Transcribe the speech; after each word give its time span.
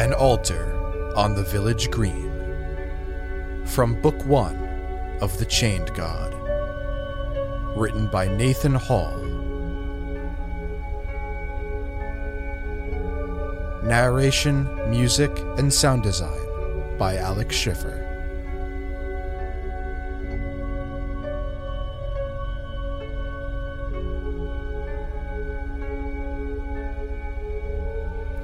An 0.00 0.14
Altar 0.14 1.12
on 1.14 1.34
the 1.34 1.42
Village 1.42 1.90
Green. 1.90 2.32
From 3.66 4.00
Book 4.00 4.24
One 4.24 4.56
of 5.20 5.38
The 5.38 5.44
Chained 5.44 5.94
God. 5.94 6.32
Written 7.76 8.06
by 8.06 8.26
Nathan 8.26 8.74
Hall. 8.74 9.14
Narration, 13.82 14.64
music, 14.88 15.38
and 15.58 15.70
sound 15.70 16.02
design 16.02 16.96
by 16.96 17.18
Alex 17.18 17.54
Schiffer. 17.54 17.98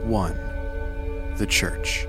One. 0.05 0.46
The 1.37 1.47
Church. 1.47 2.07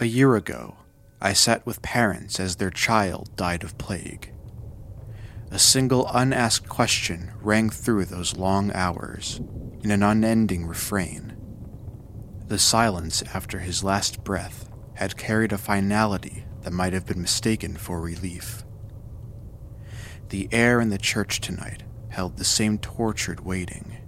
A 0.00 0.06
year 0.06 0.34
ago, 0.34 0.76
I 1.20 1.34
sat 1.34 1.66
with 1.66 1.82
parents 1.82 2.40
as 2.40 2.56
their 2.56 2.70
child 2.70 3.36
died 3.36 3.62
of 3.62 3.76
plague. 3.76 4.32
A 5.50 5.58
single 5.58 6.08
unasked 6.08 6.70
question 6.70 7.32
rang 7.42 7.68
through 7.68 8.06
those 8.06 8.38
long 8.38 8.72
hours 8.72 9.42
in 9.82 9.90
an 9.90 10.02
unending 10.02 10.64
refrain. 10.64 11.36
The 12.46 12.58
silence 12.58 13.22
after 13.34 13.58
his 13.58 13.84
last 13.84 14.24
breath 14.24 14.70
had 14.94 15.18
carried 15.18 15.52
a 15.52 15.58
finality 15.58 16.46
that 16.62 16.72
might 16.72 16.94
have 16.94 17.04
been 17.04 17.20
mistaken 17.20 17.76
for 17.76 18.00
relief. 18.00 18.64
The 20.30 20.48
air 20.50 20.80
in 20.80 20.88
the 20.88 20.96
church 20.96 21.42
tonight 21.42 21.82
held 22.08 22.38
the 22.38 22.44
same 22.44 22.78
tortured 22.78 23.40
waiting, 23.40 23.98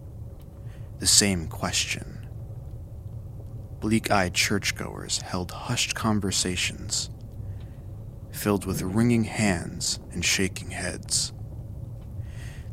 the 1.01 1.07
same 1.07 1.49
question. 1.49 2.18
Bleak 3.81 4.11
eyed 4.11 4.35
churchgoers 4.35 5.19
held 5.19 5.53
hushed 5.53 5.95
conversations, 5.95 7.11
filled 8.33 8.67
with 8.67 8.83
wringing 8.83 9.25
hands 9.25 10.01
and 10.11 10.25
shaking 10.25 10.73
heads. 10.73 11.33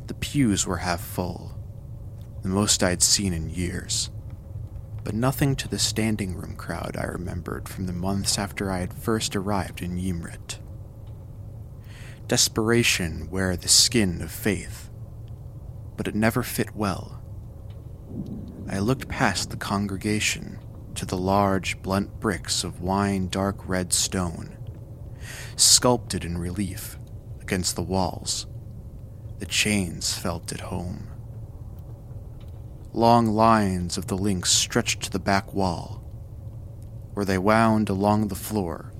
The 0.08 0.14
pews 0.14 0.66
were 0.66 0.78
half 0.78 1.00
full, 1.00 1.56
the 2.42 2.48
most 2.48 2.82
I'd 2.82 3.02
seen 3.02 3.32
in 3.32 3.50
years, 3.50 4.10
but 5.04 5.14
nothing 5.14 5.54
to 5.56 5.68
the 5.68 5.78
standing 5.78 6.34
room 6.34 6.56
crowd 6.56 6.96
I 6.98 7.04
remembered 7.04 7.68
from 7.68 7.86
the 7.86 7.92
months 7.92 8.36
after 8.36 8.72
I 8.72 8.80
had 8.80 8.92
first 8.92 9.36
arrived 9.36 9.82
in 9.82 9.96
Ymrit. 9.96 10.58
Desperation 12.26 13.30
wear 13.30 13.56
the 13.56 13.68
skin 13.68 14.20
of 14.20 14.32
faith, 14.32 14.90
but 15.96 16.08
it 16.08 16.16
never 16.16 16.42
fit 16.42 16.74
well. 16.74 17.22
I 18.68 18.80
looked 18.80 19.06
past 19.06 19.50
the 19.50 19.56
congregation 19.56 20.58
to 20.96 21.06
the 21.06 21.16
large, 21.16 21.80
blunt 21.82 22.20
bricks 22.20 22.64
of 22.64 22.80
wine 22.80 23.28
dark 23.28 23.68
red 23.68 23.92
stone, 23.92 24.56
sculpted 25.56 26.24
in 26.24 26.38
relief 26.38 26.98
against 27.40 27.76
the 27.76 27.82
walls. 27.82 28.46
The 29.38 29.46
chains 29.46 30.14
felt 30.14 30.52
at 30.52 30.60
home. 30.60 31.08
Long 32.92 33.26
lines 33.26 33.98
of 33.98 34.06
the 34.06 34.16
links 34.16 34.50
stretched 34.50 35.02
to 35.02 35.10
the 35.10 35.18
back 35.18 35.52
wall, 35.52 36.02
where 37.12 37.26
they 37.26 37.38
wound 37.38 37.88
along 37.88 38.28
the 38.28 38.34
floor 38.34 38.92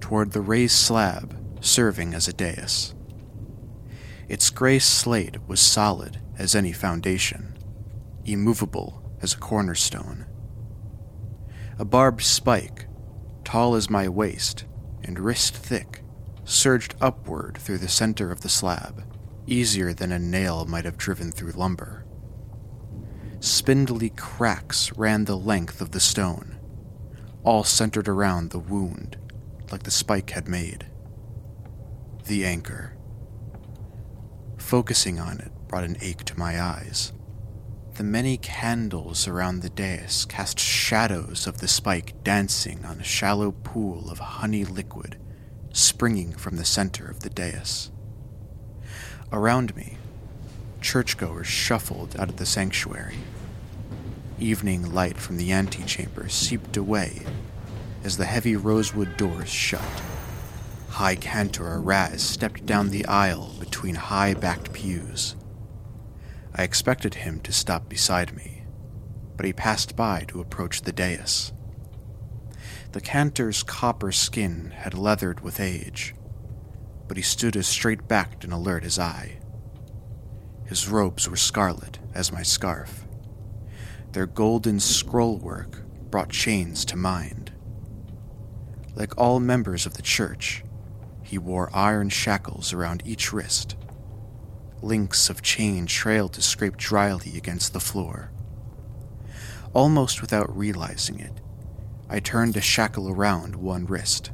toward 0.00 0.32
the 0.32 0.40
raised 0.40 0.76
slab 0.76 1.38
serving 1.62 2.14
as 2.14 2.26
a 2.26 2.32
dais. 2.32 2.94
Its 4.28 4.50
gray 4.50 4.78
slate 4.78 5.36
was 5.46 5.60
solid 5.60 6.18
as 6.38 6.54
any 6.54 6.72
foundation, 6.72 7.56
immovable 8.24 9.02
as 9.20 9.34
a 9.34 9.38
cornerstone. 9.38 10.26
A 11.78 11.84
barbed 11.84 12.22
spike, 12.22 12.86
tall 13.44 13.74
as 13.74 13.90
my 13.90 14.08
waist 14.08 14.64
and 15.04 15.18
wrist 15.18 15.56
thick, 15.56 16.02
surged 16.44 16.94
upward 17.00 17.58
through 17.58 17.78
the 17.78 17.88
center 17.88 18.30
of 18.30 18.42
the 18.42 18.48
slab, 18.48 19.04
easier 19.46 19.92
than 19.92 20.12
a 20.12 20.18
nail 20.18 20.64
might 20.66 20.84
have 20.84 20.96
driven 20.96 21.32
through 21.32 21.52
lumber. 21.52 22.04
Spindly 23.40 24.10
cracks 24.10 24.92
ran 24.96 25.24
the 25.24 25.36
length 25.36 25.80
of 25.80 25.90
the 25.90 26.00
stone, 26.00 26.58
all 27.42 27.64
centered 27.64 28.08
around 28.08 28.50
the 28.50 28.58
wound 28.58 29.16
like 29.72 29.82
the 29.82 29.90
spike 29.90 30.30
had 30.30 30.48
made. 30.48 30.86
The 32.26 32.44
anchor. 32.44 32.96
Focusing 34.58 35.18
on 35.18 35.40
it 35.40 35.50
brought 35.66 35.84
an 35.84 35.96
ache 36.00 36.24
to 36.24 36.38
my 36.38 36.60
eyes. 36.60 37.12
The 38.02 38.08
many 38.08 38.36
candles 38.36 39.28
around 39.28 39.62
the 39.62 39.70
dais 39.70 40.24
cast 40.24 40.58
shadows 40.58 41.46
of 41.46 41.58
the 41.58 41.68
spike 41.68 42.24
dancing 42.24 42.84
on 42.84 42.98
a 42.98 43.04
shallow 43.04 43.52
pool 43.52 44.10
of 44.10 44.18
honey 44.18 44.64
liquid 44.64 45.18
springing 45.72 46.32
from 46.32 46.56
the 46.56 46.64
center 46.64 47.06
of 47.06 47.20
the 47.20 47.30
dais. 47.30 47.92
Around 49.30 49.76
me, 49.76 49.98
churchgoers 50.80 51.46
shuffled 51.46 52.18
out 52.18 52.28
of 52.28 52.38
the 52.38 52.44
sanctuary. 52.44 53.18
Evening 54.36 54.92
light 54.92 55.16
from 55.16 55.36
the 55.36 55.52
antechamber 55.52 56.28
seeped 56.28 56.76
away 56.76 57.22
as 58.02 58.16
the 58.16 58.24
heavy 58.24 58.56
rosewood 58.56 59.16
doors 59.16 59.48
shut. 59.48 60.02
High 60.88 61.14
Cantor 61.14 61.78
Araz 61.78 62.18
stepped 62.18 62.66
down 62.66 62.90
the 62.90 63.06
aisle 63.06 63.54
between 63.60 63.94
high 63.94 64.34
backed 64.34 64.72
pews. 64.72 65.36
I 66.54 66.62
expected 66.62 67.14
him 67.14 67.40
to 67.40 67.52
stop 67.52 67.88
beside 67.88 68.36
me, 68.36 68.64
but 69.36 69.46
he 69.46 69.52
passed 69.52 69.96
by 69.96 70.24
to 70.28 70.40
approach 70.40 70.82
the 70.82 70.92
dais. 70.92 71.52
The 72.92 73.00
cantor's 73.00 73.62
copper 73.62 74.12
skin 74.12 74.72
had 74.76 74.92
leathered 74.92 75.40
with 75.40 75.60
age, 75.60 76.14
but 77.08 77.16
he 77.16 77.22
stood 77.22 77.56
as 77.56 77.66
straight 77.66 78.06
backed 78.06 78.44
and 78.44 78.52
alert 78.52 78.84
as 78.84 78.98
I. 78.98 79.38
His 80.66 80.88
robes 80.88 81.28
were 81.28 81.36
scarlet 81.36 81.98
as 82.14 82.32
my 82.32 82.42
scarf. 82.42 83.06
Their 84.12 84.26
golden 84.26 84.76
scrollwork 84.76 85.82
brought 86.10 86.28
chains 86.28 86.84
to 86.86 86.96
mind. 86.96 87.52
Like 88.94 89.16
all 89.16 89.40
members 89.40 89.86
of 89.86 89.94
the 89.94 90.02
church, 90.02 90.64
he 91.22 91.38
wore 91.38 91.74
iron 91.74 92.10
shackles 92.10 92.74
around 92.74 93.02
each 93.06 93.32
wrist 93.32 93.76
links 94.82 95.30
of 95.30 95.42
chain 95.42 95.86
trailed 95.86 96.32
to 96.34 96.42
scrape 96.42 96.76
dryly 96.76 97.36
against 97.36 97.72
the 97.72 97.80
floor. 97.80 98.30
Almost 99.72 100.20
without 100.20 100.54
realizing 100.56 101.20
it, 101.20 101.40
I 102.08 102.20
turned 102.20 102.56
a 102.56 102.60
shackle 102.60 103.08
around 103.08 103.56
one 103.56 103.86
wrist, 103.86 104.30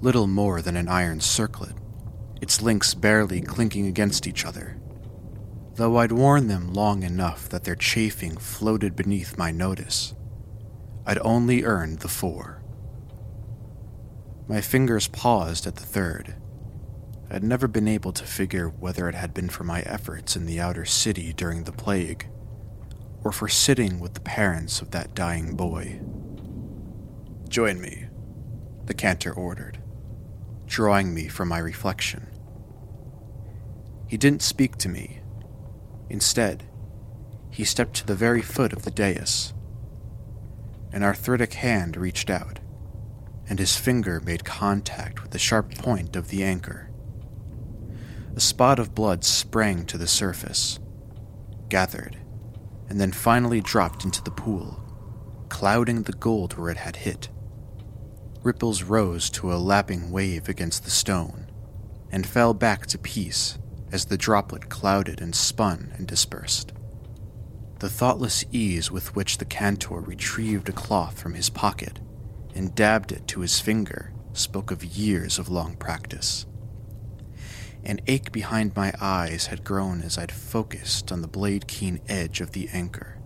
little 0.00 0.26
more 0.26 0.60
than 0.60 0.76
an 0.76 0.88
iron 0.88 1.20
circlet, 1.20 1.74
its 2.40 2.60
links 2.60 2.92
barely 2.94 3.40
clinking 3.40 3.86
against 3.86 4.26
each 4.26 4.44
other. 4.44 4.76
Though 5.76 5.96
I'd 5.98 6.12
worn 6.12 6.48
them 6.48 6.72
long 6.72 7.02
enough 7.02 7.48
that 7.48 7.64
their 7.64 7.76
chafing 7.76 8.36
floated 8.36 8.96
beneath 8.96 9.38
my 9.38 9.50
notice, 9.50 10.14
I'd 11.06 11.18
only 11.18 11.64
earned 11.64 12.00
the 12.00 12.08
four. 12.08 12.62
My 14.48 14.60
fingers 14.60 15.08
paused 15.08 15.66
at 15.66 15.76
the 15.76 15.86
third 15.86 16.34
I 17.28 17.34
had 17.34 17.44
never 17.44 17.66
been 17.66 17.88
able 17.88 18.12
to 18.12 18.24
figure 18.24 18.68
whether 18.68 19.08
it 19.08 19.14
had 19.14 19.34
been 19.34 19.48
for 19.48 19.64
my 19.64 19.80
efforts 19.80 20.36
in 20.36 20.46
the 20.46 20.60
outer 20.60 20.84
city 20.84 21.32
during 21.32 21.64
the 21.64 21.72
plague, 21.72 22.28
or 23.24 23.32
for 23.32 23.48
sitting 23.48 23.98
with 23.98 24.14
the 24.14 24.20
parents 24.20 24.80
of 24.80 24.92
that 24.92 25.14
dying 25.14 25.56
boy. 25.56 26.00
Join 27.48 27.80
me, 27.80 28.06
the 28.84 28.94
cantor 28.94 29.32
ordered, 29.32 29.82
drawing 30.66 31.12
me 31.12 31.26
from 31.26 31.48
my 31.48 31.58
reflection. 31.58 32.28
He 34.06 34.16
didn't 34.16 34.42
speak 34.42 34.76
to 34.78 34.88
me. 34.88 35.20
Instead, 36.08 36.64
he 37.50 37.64
stepped 37.64 37.94
to 37.94 38.06
the 38.06 38.14
very 38.14 38.42
foot 38.42 38.72
of 38.72 38.82
the 38.82 38.90
dais. 38.90 39.52
An 40.92 41.02
arthritic 41.02 41.54
hand 41.54 41.96
reached 41.96 42.30
out, 42.30 42.60
and 43.48 43.58
his 43.58 43.76
finger 43.76 44.20
made 44.20 44.44
contact 44.44 45.22
with 45.22 45.32
the 45.32 45.38
sharp 45.38 45.74
point 45.74 46.14
of 46.14 46.28
the 46.28 46.44
anchor. 46.44 46.85
A 48.36 48.40
spot 48.40 48.78
of 48.78 48.94
blood 48.94 49.24
sprang 49.24 49.86
to 49.86 49.96
the 49.96 50.06
surface, 50.06 50.78
gathered, 51.70 52.18
and 52.86 53.00
then 53.00 53.10
finally 53.10 53.62
dropped 53.62 54.04
into 54.04 54.22
the 54.22 54.30
pool, 54.30 54.78
clouding 55.48 56.02
the 56.02 56.12
gold 56.12 56.58
where 56.58 56.70
it 56.70 56.76
had 56.76 56.96
hit. 56.96 57.30
Ripples 58.42 58.82
rose 58.82 59.30
to 59.30 59.50
a 59.50 59.56
lapping 59.56 60.10
wave 60.10 60.50
against 60.50 60.84
the 60.84 60.90
stone, 60.90 61.50
and 62.12 62.26
fell 62.26 62.52
back 62.52 62.84
to 62.88 62.98
peace 62.98 63.58
as 63.90 64.04
the 64.04 64.18
droplet 64.18 64.68
clouded 64.68 65.22
and 65.22 65.34
spun 65.34 65.94
and 65.96 66.06
dispersed. 66.06 66.74
The 67.78 67.88
thoughtless 67.88 68.44
ease 68.52 68.90
with 68.90 69.16
which 69.16 69.38
the 69.38 69.46
cantor 69.46 70.00
retrieved 70.00 70.68
a 70.68 70.72
cloth 70.72 71.18
from 71.18 71.32
his 71.32 71.48
pocket 71.48 72.00
and 72.54 72.74
dabbed 72.74 73.12
it 73.12 73.26
to 73.28 73.40
his 73.40 73.60
finger 73.60 74.12
spoke 74.34 74.70
of 74.70 74.84
years 74.84 75.38
of 75.38 75.48
long 75.48 75.74
practice. 75.76 76.44
An 77.86 78.00
ache 78.08 78.32
behind 78.32 78.74
my 78.74 78.92
eyes 79.00 79.46
had 79.46 79.62
grown 79.62 80.02
as 80.02 80.18
I'd 80.18 80.32
focused 80.32 81.12
on 81.12 81.22
the 81.22 81.28
blade 81.28 81.68
keen 81.68 82.00
edge 82.08 82.40
of 82.40 82.50
the 82.50 82.68
anchor. 82.72 83.18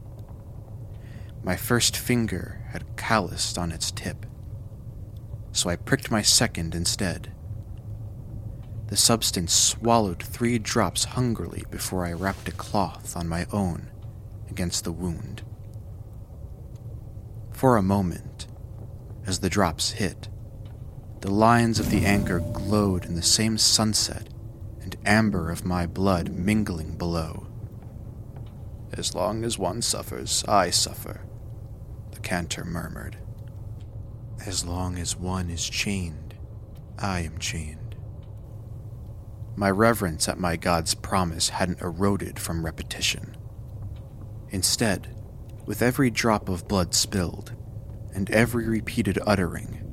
My 1.42 1.56
first 1.56 1.96
finger 1.96 2.60
had 2.68 2.98
calloused 2.98 3.56
on 3.56 3.72
its 3.72 3.90
tip, 3.90 4.26
so 5.50 5.70
I 5.70 5.76
pricked 5.76 6.10
my 6.10 6.20
second 6.20 6.74
instead. 6.74 7.32
The 8.88 8.98
substance 8.98 9.54
swallowed 9.54 10.22
three 10.22 10.58
drops 10.58 11.04
hungrily 11.04 11.64
before 11.70 12.04
I 12.04 12.12
wrapped 12.12 12.46
a 12.46 12.52
cloth 12.52 13.16
on 13.16 13.28
my 13.28 13.46
own 13.50 13.88
against 14.50 14.84
the 14.84 14.92
wound. 14.92 15.40
For 17.50 17.78
a 17.78 17.82
moment, 17.82 18.46
as 19.26 19.38
the 19.38 19.48
drops 19.48 19.92
hit, 19.92 20.28
the 21.22 21.30
lines 21.30 21.80
of 21.80 21.88
the 21.88 22.04
anchor 22.04 22.40
glowed 22.40 23.06
in 23.06 23.14
the 23.14 23.22
same 23.22 23.56
sunset 23.56 24.29
and 24.94 25.08
amber 25.08 25.50
of 25.50 25.64
my 25.64 25.86
blood 25.86 26.30
mingling 26.30 26.96
below. 26.96 27.46
As 28.92 29.14
long 29.14 29.44
as 29.44 29.58
one 29.58 29.82
suffers, 29.82 30.44
I 30.48 30.70
suffer, 30.70 31.20
the 32.10 32.20
cantor 32.20 32.64
murmured. 32.64 33.16
As 34.44 34.64
long 34.64 34.98
as 34.98 35.16
one 35.16 35.50
is 35.50 35.68
chained, 35.68 36.34
I 36.98 37.20
am 37.20 37.38
chained. 37.38 37.94
My 39.56 39.70
reverence 39.70 40.28
at 40.28 40.38
my 40.40 40.56
God's 40.56 40.94
promise 40.94 41.50
hadn't 41.50 41.82
eroded 41.82 42.38
from 42.38 42.64
repetition. 42.64 43.36
Instead, 44.50 45.14
with 45.66 45.82
every 45.82 46.10
drop 46.10 46.48
of 46.48 46.66
blood 46.66 46.94
spilled, 46.94 47.52
and 48.12 48.30
every 48.30 48.66
repeated 48.66 49.18
uttering, 49.26 49.86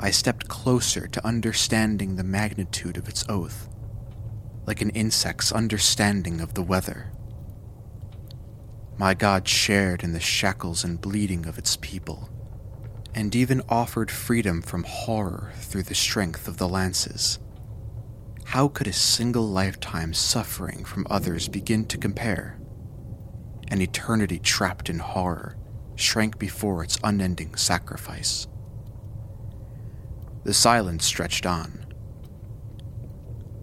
I 0.00 0.10
stepped 0.10 0.48
closer 0.48 1.06
to 1.06 1.26
understanding 1.26 2.16
the 2.16 2.24
magnitude 2.24 2.96
of 2.96 3.08
its 3.08 3.24
oath, 3.28 3.68
like 4.66 4.80
an 4.80 4.90
insect's 4.90 5.52
understanding 5.52 6.40
of 6.40 6.54
the 6.54 6.62
weather. 6.62 7.12
My 8.98 9.14
God 9.14 9.46
shared 9.46 10.02
in 10.02 10.12
the 10.12 10.20
shackles 10.20 10.82
and 10.82 11.00
bleeding 11.00 11.46
of 11.46 11.58
its 11.58 11.76
people, 11.76 12.30
and 13.14 13.34
even 13.34 13.62
offered 13.68 14.10
freedom 14.10 14.62
from 14.62 14.84
horror 14.84 15.52
through 15.56 15.84
the 15.84 15.94
strength 15.94 16.48
of 16.48 16.56
the 16.56 16.68
lances. 16.68 17.38
How 18.46 18.68
could 18.68 18.86
a 18.86 18.92
single 18.92 19.46
lifetime 19.46 20.14
suffering 20.14 20.84
from 20.84 21.06
others 21.10 21.48
begin 21.48 21.84
to 21.86 21.98
compare? 21.98 22.58
An 23.68 23.80
eternity 23.80 24.38
trapped 24.38 24.88
in 24.88 24.98
horror 24.98 25.56
shrank 25.96 26.38
before 26.38 26.84
its 26.84 26.98
unending 27.02 27.54
sacrifice. 27.56 28.46
The 30.44 30.54
silence 30.54 31.04
stretched 31.04 31.46
on. 31.46 31.85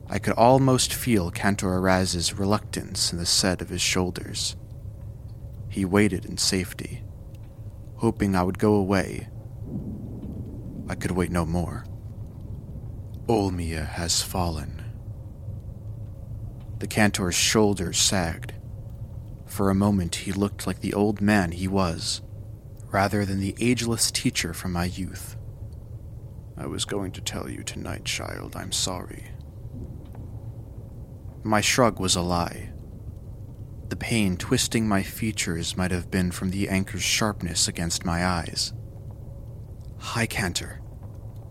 I 0.09 0.19
could 0.19 0.33
almost 0.33 0.94
feel 0.94 1.31
Cantor 1.31 1.73
Araz's 1.73 2.33
reluctance 2.33 3.11
in 3.11 3.17
the 3.17 3.25
set 3.25 3.61
of 3.61 3.69
his 3.69 3.81
shoulders. 3.81 4.55
He 5.69 5.85
waited 5.85 6.25
in 6.25 6.38
safety, 6.38 7.03
hoping 7.95 8.35
I 8.35 8.44
would 8.44 8.59
go 8.59 8.75
away. 8.75 9.29
I 10.88 10.95
could 10.95 11.11
wait 11.11 11.31
no 11.31 11.45
more. 11.45 11.85
Olmia 13.27 13.88
has 13.88 14.21
fallen. 14.21 14.83
The 16.79 16.88
Cantor's 16.88 17.35
shoulders 17.35 17.97
sagged. 17.97 18.53
For 19.45 19.69
a 19.69 19.75
moment, 19.75 20.15
he 20.15 20.31
looked 20.31 20.67
like 20.67 20.81
the 20.81 20.94
old 20.94 21.21
man 21.21 21.51
he 21.53 21.67
was, 21.67 22.21
rather 22.91 23.23
than 23.23 23.39
the 23.39 23.55
ageless 23.59 24.11
teacher 24.11 24.53
from 24.53 24.73
my 24.73 24.85
youth. 24.85 25.38
I 26.57 26.67
was 26.67 26.85
going 26.85 27.11
to 27.13 27.21
tell 27.21 27.50
you 27.50 27.63
tonight, 27.63 28.03
child. 28.03 28.55
I'm 28.55 28.71
sorry. 28.71 29.31
My 31.45 31.59
shrug 31.59 31.99
was 31.99 32.15
a 32.15 32.21
lie. 32.21 32.71
The 33.89 33.97
pain 33.97 34.37
twisting 34.37 34.87
my 34.87 35.03
features 35.03 35.75
might 35.75 35.91
have 35.91 36.09
been 36.09 36.31
from 36.31 36.51
the 36.51 36.69
anchor's 36.69 37.03
sharpness 37.03 37.67
against 37.67 38.05
my 38.05 38.25
eyes. 38.25 38.71
High 39.97 40.25
Cantor, 40.25 40.79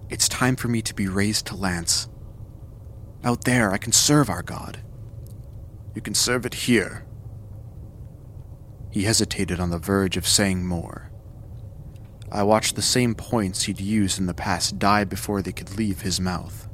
it's 0.08 0.28
time 0.28 0.56
for 0.56 0.68
me 0.68 0.80
to 0.82 0.94
be 0.94 1.08
raised 1.08 1.46
to 1.48 1.56
lance. 1.56 2.08
Out 3.22 3.44
there, 3.44 3.70
I 3.70 3.78
can 3.78 3.92
serve 3.92 4.30
our 4.30 4.42
god. 4.42 4.80
You 5.94 6.00
can 6.00 6.14
serve 6.14 6.46
it 6.46 6.54
here. 6.54 7.04
He 8.90 9.04
hesitated 9.04 9.60
on 9.60 9.70
the 9.70 9.78
verge 9.78 10.16
of 10.16 10.26
saying 10.26 10.66
more. 10.66 11.10
I 12.30 12.42
watched 12.44 12.76
the 12.76 12.82
same 12.82 13.14
points 13.14 13.64
he'd 13.64 13.80
used 13.80 14.18
in 14.18 14.24
the 14.24 14.32
past 14.32 14.78
die 14.78 15.04
before 15.04 15.42
they 15.42 15.52
could 15.52 15.76
leave 15.76 16.00
his 16.00 16.18
mouth. 16.18 16.66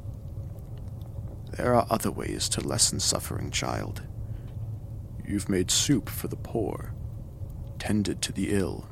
There 1.59 1.75
are 1.75 1.89
other 1.91 2.13
ways 2.13 2.49
to 2.51 2.61
lessen 2.61 3.01
suffering, 3.01 3.51
child. 3.51 4.03
You've 5.27 5.49
made 5.49 5.73
soup 5.73 6.09
for 6.09 6.29
the 6.29 6.37
poor, 6.37 6.95
tended 7.81 8.23
to 8.23 8.33
the 8.33 8.51
ill. 8.51 8.87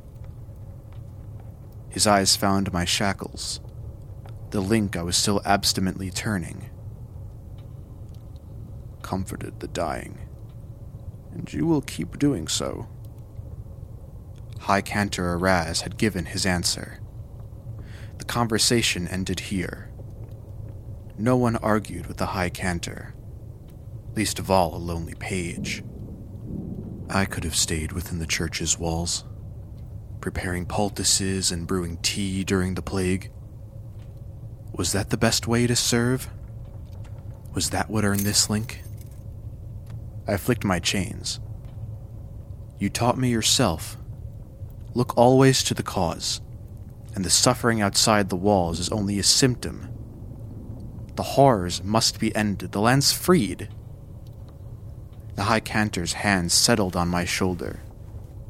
His 1.88 2.08
eyes 2.08 2.34
found 2.34 2.72
my 2.72 2.84
shackles, 2.84 3.60
the 4.50 4.60
link 4.60 4.96
I 4.96 5.02
was 5.02 5.16
still 5.16 5.40
abstinently 5.44 6.10
turning. 6.10 6.68
Comforted 9.00 9.60
the 9.60 9.68
dying, 9.68 10.18
and 11.32 11.50
you 11.52 11.66
will 11.66 11.82
keep 11.82 12.18
doing 12.18 12.48
so. 12.48 12.88
High 14.62 14.80
Cantor 14.80 15.38
Araz 15.38 15.82
had 15.82 15.96
given 15.96 16.24
his 16.24 16.44
answer. 16.44 16.98
The 18.18 18.24
conversation 18.24 19.06
ended 19.06 19.38
here. 19.38 19.92
No 21.18 21.36
one 21.36 21.56
argued 21.56 22.06
with 22.06 22.18
the 22.18 22.26
High 22.26 22.50
Cantor, 22.50 23.14
least 24.14 24.38
of 24.38 24.50
all 24.50 24.74
a 24.74 24.78
lonely 24.78 25.14
page. 25.14 25.82
I 27.08 27.24
could 27.24 27.44
have 27.44 27.56
stayed 27.56 27.92
within 27.92 28.18
the 28.18 28.26
church's 28.26 28.78
walls, 28.78 29.24
preparing 30.20 30.66
poultices 30.66 31.50
and 31.50 31.66
brewing 31.66 31.98
tea 31.98 32.44
during 32.44 32.74
the 32.74 32.82
plague. 32.82 33.30
Was 34.72 34.92
that 34.92 35.10
the 35.10 35.16
best 35.16 35.46
way 35.46 35.66
to 35.66 35.76
serve? 35.76 36.28
Was 37.54 37.70
that 37.70 37.88
what 37.88 38.04
earned 38.04 38.20
this 38.20 38.50
link? 38.50 38.82
I 40.28 40.36
flicked 40.36 40.64
my 40.64 40.78
chains. 40.78 41.40
You 42.78 42.90
taught 42.90 43.16
me 43.16 43.30
yourself 43.30 43.96
Look 44.96 45.14
always 45.14 45.62
to 45.64 45.74
the 45.74 45.82
cause, 45.82 46.40
and 47.14 47.22
the 47.22 47.28
suffering 47.28 47.82
outside 47.82 48.30
the 48.30 48.34
walls 48.34 48.80
is 48.80 48.88
only 48.88 49.18
a 49.18 49.22
symptom. 49.22 49.90
The 51.16 51.22
horrors 51.22 51.82
must 51.82 52.20
be 52.20 52.34
ended, 52.36 52.72
the 52.72 52.80
land's 52.80 53.10
freed. 53.12 53.68
The 55.34 55.44
High 55.44 55.60
Cantor's 55.60 56.12
hand 56.14 56.52
settled 56.52 56.94
on 56.94 57.08
my 57.08 57.24
shoulder, 57.24 57.80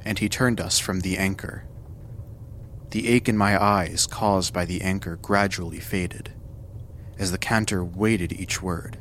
and 0.04 0.18
he 0.18 0.28
turned 0.28 0.60
us 0.60 0.78
from 0.78 1.00
the 1.00 1.16
anchor. 1.16 1.64
The 2.90 3.08
ache 3.08 3.28
in 3.28 3.36
my 3.36 3.60
eyes 3.60 4.06
caused 4.06 4.52
by 4.52 4.64
the 4.64 4.82
anchor 4.82 5.16
gradually 5.16 5.80
faded, 5.80 6.32
as 7.18 7.30
the 7.30 7.38
cantor 7.38 7.84
weighted 7.84 8.32
each 8.32 8.62
word. 8.62 8.98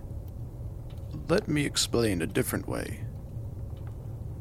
Let 1.27 1.47
me 1.47 1.65
explain 1.65 2.21
a 2.21 2.27
different 2.27 2.67
way. 2.67 3.01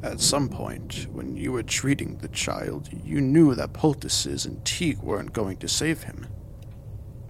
At 0.02 0.20
some 0.20 0.50
point, 0.50 1.06
when 1.10 1.34
you 1.34 1.52
were 1.52 1.62
treating 1.62 2.18
the 2.18 2.28
child, 2.28 2.90
you 3.02 3.22
knew 3.22 3.54
that 3.54 3.72
poultices 3.72 4.44
and 4.44 4.62
tea 4.66 4.96
weren't 5.02 5.32
going 5.32 5.56
to 5.58 5.68
save 5.68 6.02
him. 6.02 6.26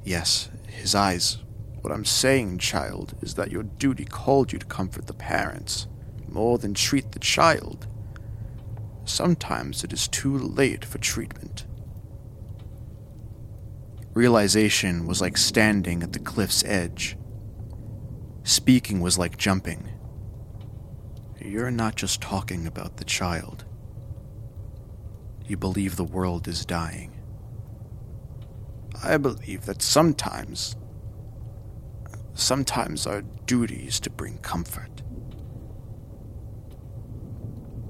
Yes, 0.03 0.51
his 0.67 0.93
eyes. 0.93 1.39
What 1.85 1.93
I'm 1.93 2.07
saying, 2.07 2.61
child, 2.61 3.15
is 3.21 3.35
that 3.35 3.51
your 3.51 3.65
duty 3.65 4.07
called 4.07 4.55
you 4.55 4.59
to 4.59 4.65
comfort 4.65 5.07
the 5.07 5.13
parents, 5.13 5.87
more 6.27 6.57
than 6.57 6.73
treat 6.73 7.13
the 7.13 7.19
child. 7.19 7.87
Sometimes 9.05 9.85
it 9.85 9.93
is 9.93 10.09
too 10.09 10.35
late 10.35 10.83
for 10.83 10.97
treatment. 10.97 11.67
Realization 14.15 15.07
was 15.07 15.21
like 15.21 15.37
standing 15.37 16.03
at 16.03 16.15
the 16.15 16.21
cliff's 16.21 16.65
edge. 16.65 17.19
Speaking 18.45 19.03
was 19.03 19.19
like 19.19 19.37
jumping. 19.37 19.87
You're 21.39 21.71
not 21.71 21.97
just 21.97 22.23
talking 22.23 22.67
about 22.67 22.97
the 22.97 23.05
child. 23.05 23.67
You 25.47 25.59
believe 25.59 25.97
the 25.97 26.05
world 26.05 26.49
is 26.49 26.65
dying. 26.65 27.21
I 29.03 29.19
believe 29.19 29.67
that 29.67 29.83
sometimes, 29.83 30.77
sometimes 32.35 33.07
our 33.07 33.23
duty 33.23 33.87
is 33.87 33.99
to 34.01 34.11
bring 34.11 34.39
comfort. 34.39 35.03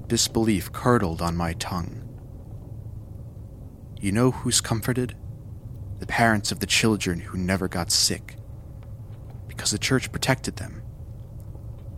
Disbelief 0.07 0.71
curdled 0.71 1.21
on 1.21 1.35
my 1.35 1.53
tongue. 1.53 2.01
You 3.99 4.11
know 4.11 4.31
who's 4.31 4.61
comforted? 4.61 5.15
The 5.99 6.05
parents 6.05 6.51
of 6.51 6.59
the 6.59 6.67
children 6.67 7.19
who 7.19 7.37
never 7.37 7.67
got 7.67 7.91
sick. 7.91 8.35
Because 9.47 9.71
the 9.71 9.79
church 9.79 10.11
protected 10.11 10.57
them, 10.57 10.83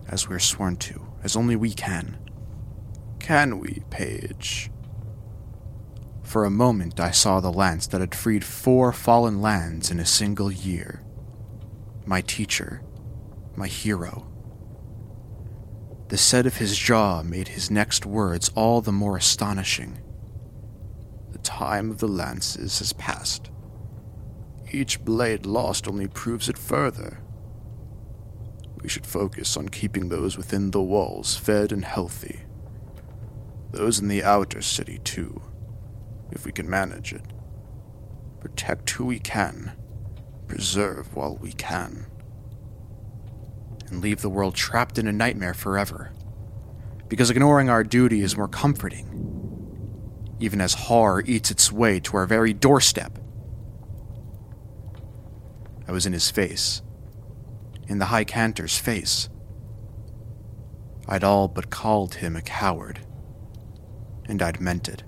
as 0.08 0.30
we're 0.30 0.40
sworn 0.40 0.78
to 0.78 1.08
as 1.24 1.36
only 1.36 1.56
we 1.56 1.72
can. 1.72 2.18
Can 3.20 3.60
we, 3.60 3.84
Page? 3.90 4.72
For 6.24 6.46
a 6.46 6.50
moment, 6.50 7.00
I 7.00 7.12
saw 7.12 7.40
the 7.40 7.52
lance 7.52 7.88
that 7.88 8.02
had 8.02 8.16
freed 8.16 8.44
four 8.44 8.92
fallen 8.94 9.42
lands 9.42 9.92
in 9.92 10.00
a 10.00 10.06
single 10.06 10.52
year. 10.52 11.04
My 12.08 12.22
teacher, 12.22 12.82
my 13.58 13.68
hero. 13.68 14.32
The 16.08 16.18
set 16.18 16.46
of 16.46 16.56
his 16.56 16.78
jaw 16.78 17.22
made 17.22 17.50
his 17.50 17.70
next 17.70 18.06
words 18.06 18.50
all 18.56 18.80
the 18.80 18.94
more 18.94 19.18
astonishing. 19.18 20.00
The 21.34 21.38
time 21.40 21.92
of 21.92 21.98
the 21.98 22.08
lances 22.08 22.80
has 22.80 22.94
passed. 22.94 23.52
Each 24.72 25.04
blade 25.04 25.46
lost 25.46 25.86
only 25.86 26.08
proves 26.08 26.48
it 26.48 26.58
further. 26.58 27.20
We 28.82 28.88
should 28.88 29.06
focus 29.06 29.58
on 29.58 29.68
keeping 29.68 30.08
those 30.08 30.38
within 30.38 30.72
the 30.72 30.82
walls 30.82 31.36
fed 31.36 31.74
and 31.74 31.84
healthy. 31.84 32.40
Those 33.72 34.00
in 34.00 34.08
the 34.08 34.24
outer 34.24 34.62
city, 34.62 35.00
too, 35.04 35.42
if 36.32 36.46
we 36.46 36.54
can 36.54 36.70
manage 36.70 37.12
it. 37.12 37.34
Protect 38.40 38.90
who 38.92 39.04
we 39.04 39.20
can, 39.20 39.74
preserve 40.48 41.16
while 41.16 41.38
we 41.38 41.52
can. 41.52 42.06
And 43.88 44.02
leave 44.02 44.22
the 44.22 44.30
world 44.30 44.56
trapped 44.56 44.98
in 44.98 45.08
a 45.08 45.14
nightmare 45.14 45.54
forever. 45.54 46.12
Because 47.08 47.30
ignoring 47.30 47.70
our 47.70 47.84
duty 47.84 48.22
is 48.22 48.36
more 48.36 48.48
comforting, 48.48 50.36
even 50.40 50.60
as 50.60 50.74
horror 50.74 51.24
eats 51.26 51.52
its 51.52 51.72
way 51.72 52.00
to 52.02 52.18
our 52.18 52.26
very 52.26 52.54
doorstep. 52.54 53.18
I 55.88 55.92
was 55.94 56.06
in 56.06 56.12
his 56.14 56.30
face, 56.30 56.82
in 57.88 58.00
the 58.00 58.08
High 58.08 58.26
Cantor's 58.26 58.78
face. 58.78 59.30
I'd 61.08 61.24
all 61.24 61.48
but 61.48 61.70
called 61.70 62.16
him 62.16 62.36
a 62.36 62.42
coward, 62.42 63.00
and 64.26 64.42
I'd 64.42 64.60
meant 64.60 64.90
it. 64.90 65.04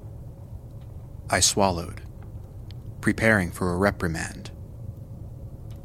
I 1.29 1.41
swallowed, 1.41 2.01
preparing 3.01 3.51
for 3.51 3.73
a 3.73 3.77
reprimand, 3.77 4.51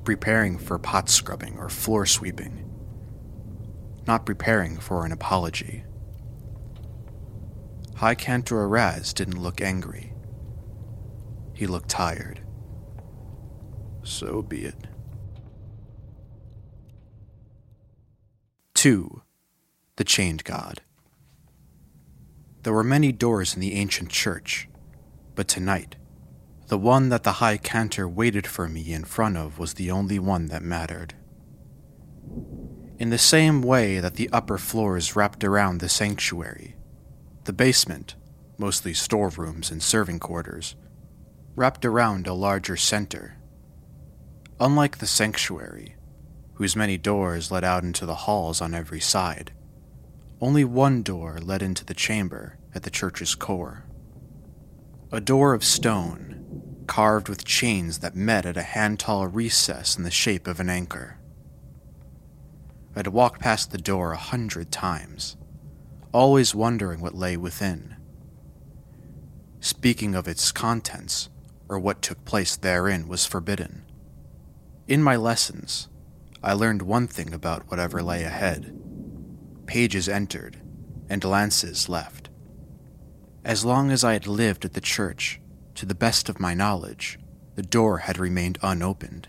preparing 0.05 0.59
for 0.59 0.79
pot 0.79 1.09
scrubbing 1.09 1.59
or 1.59 1.69
floor 1.69 2.07
sweeping, 2.07 2.71
not 4.07 4.27
preparing 4.27 4.79
for 4.79 5.05
an 5.05 5.13
apology. 5.13 5.85
High 7.97 8.15
Cantor 8.15 8.69
Araz 8.69 9.15
didn't 9.15 9.43
look 9.43 9.61
angry. 9.61 10.13
He 11.55 11.67
looked 11.67 11.89
tired. 11.89 12.41
So 14.03 14.43
be 14.43 14.65
it. 14.65 14.87
2. 18.75 19.23
The 19.97 20.05
Chained 20.05 20.45
God. 20.45 20.83
There 22.65 22.73
were 22.73 22.85
many 22.85 23.13
doors 23.13 23.55
in 23.55 23.61
the 23.61 23.75
ancient 23.75 24.11
church, 24.11 24.69
but 25.35 25.49
tonight, 25.49 25.97
the 26.69 26.79
one 26.79 27.09
that 27.11 27.23
the 27.23 27.33
High 27.33 27.57
Cantor 27.57 28.09
waited 28.09 28.47
for 28.47 28.69
me 28.69 28.93
in 28.93 29.05
front 29.05 29.37
of 29.37 29.59
was 29.59 29.75
the 29.75 29.91
only 29.91 30.19
one 30.19 30.47
that 30.47 30.63
mattered. 30.63 31.15
In 32.99 33.11
the 33.11 33.19
same 33.19 33.61
way 33.61 34.01
that 34.01 34.15
the 34.15 34.31
upper 34.33 34.59
floors 34.59 35.15
wrapped 35.15 35.45
around 35.45 35.81
the 35.81 35.89
sanctuary, 35.89 36.77
the 37.45 37.53
basement, 37.53 38.15
mostly 38.57 38.95
storerooms 38.95 39.71
and 39.71 39.83
serving 39.83 40.21
quarters, 40.21 40.75
wrapped 41.55 41.85
around 41.85 42.27
a 42.27 42.35
larger 42.35 42.77
center 42.77 43.37
Unlike 44.61 44.99
the 44.99 45.07
sanctuary, 45.09 45.97
whose 46.55 46.77
many 46.77 46.97
doors 46.97 47.51
led 47.51 47.65
out 47.65 47.83
into 47.83 48.07
the 48.07 48.15
halls 48.15 48.61
on 48.61 48.73
every 48.73 49.01
side, 49.01 49.53
only 50.41 50.65
one 50.65 51.03
door 51.03 51.39
led 51.43 51.61
into 51.61 51.85
the 51.85 51.93
chamber 51.93 52.57
at 52.73 52.85
the 52.85 52.91
church's 52.91 53.35
core. 53.35 53.85
A 55.11 55.21
door 55.21 55.55
of 55.55 55.65
stone, 55.65 56.44
carved 56.87 57.29
with 57.29 57.45
chains 57.45 57.99
that 57.99 58.17
met 58.17 58.47
at 58.47 58.57
a 58.57 58.63
hand 58.63 59.01
tall 59.01 59.27
recess 59.27 59.97
in 59.97 60.05
the 60.05 60.11
shape 60.11 60.47
of 60.47 60.61
an 60.61 60.69
anchor. 60.69 61.19
I 62.95 63.01
had 63.01 63.09
walked 63.09 63.41
past 63.41 63.71
the 63.71 63.79
door 63.79 64.13
a 64.13 64.17
hundred 64.17 64.71
times, 64.71 65.37
always 66.13 66.55
wondering 66.55 67.01
what 67.01 67.15
lay 67.15 67.37
within. 67.37 67.97
Speaking 69.61 70.15
of 70.15 70.29
its 70.29 70.53
contents, 70.53 71.29
or 71.69 71.79
what 71.79 72.03
took 72.03 72.25
place 72.25 72.57
therein, 72.57 73.09
was 73.09 73.27
forbidden. 73.27 73.85
In 74.87 75.03
my 75.03 75.17
lessons, 75.17 75.89
I 76.43 76.53
learned 76.53 76.83
one 76.83 77.09
thing 77.09 77.33
about 77.33 77.71
whatever 77.71 78.03
lay 78.03 78.23
ahead. 78.23 78.79
Pages 79.67 80.09
entered, 80.09 80.61
and 81.09 81.25
lances 81.25 81.89
left. 81.89 82.29
As 83.45 83.65
long 83.65 83.91
as 83.91 84.05
I 84.05 84.13
had 84.13 84.27
lived 84.27 84.65
at 84.65 84.75
the 84.75 84.81
church, 84.81 85.41
to 85.75 85.87
the 85.87 85.95
best 85.95 86.29
of 86.29 86.41
my 86.41 86.55
knowledge, 86.55 87.19
the 87.55 87.63
door 87.63 87.99
had 87.99 88.19
remained 88.19 88.59
unopened. 88.63 89.29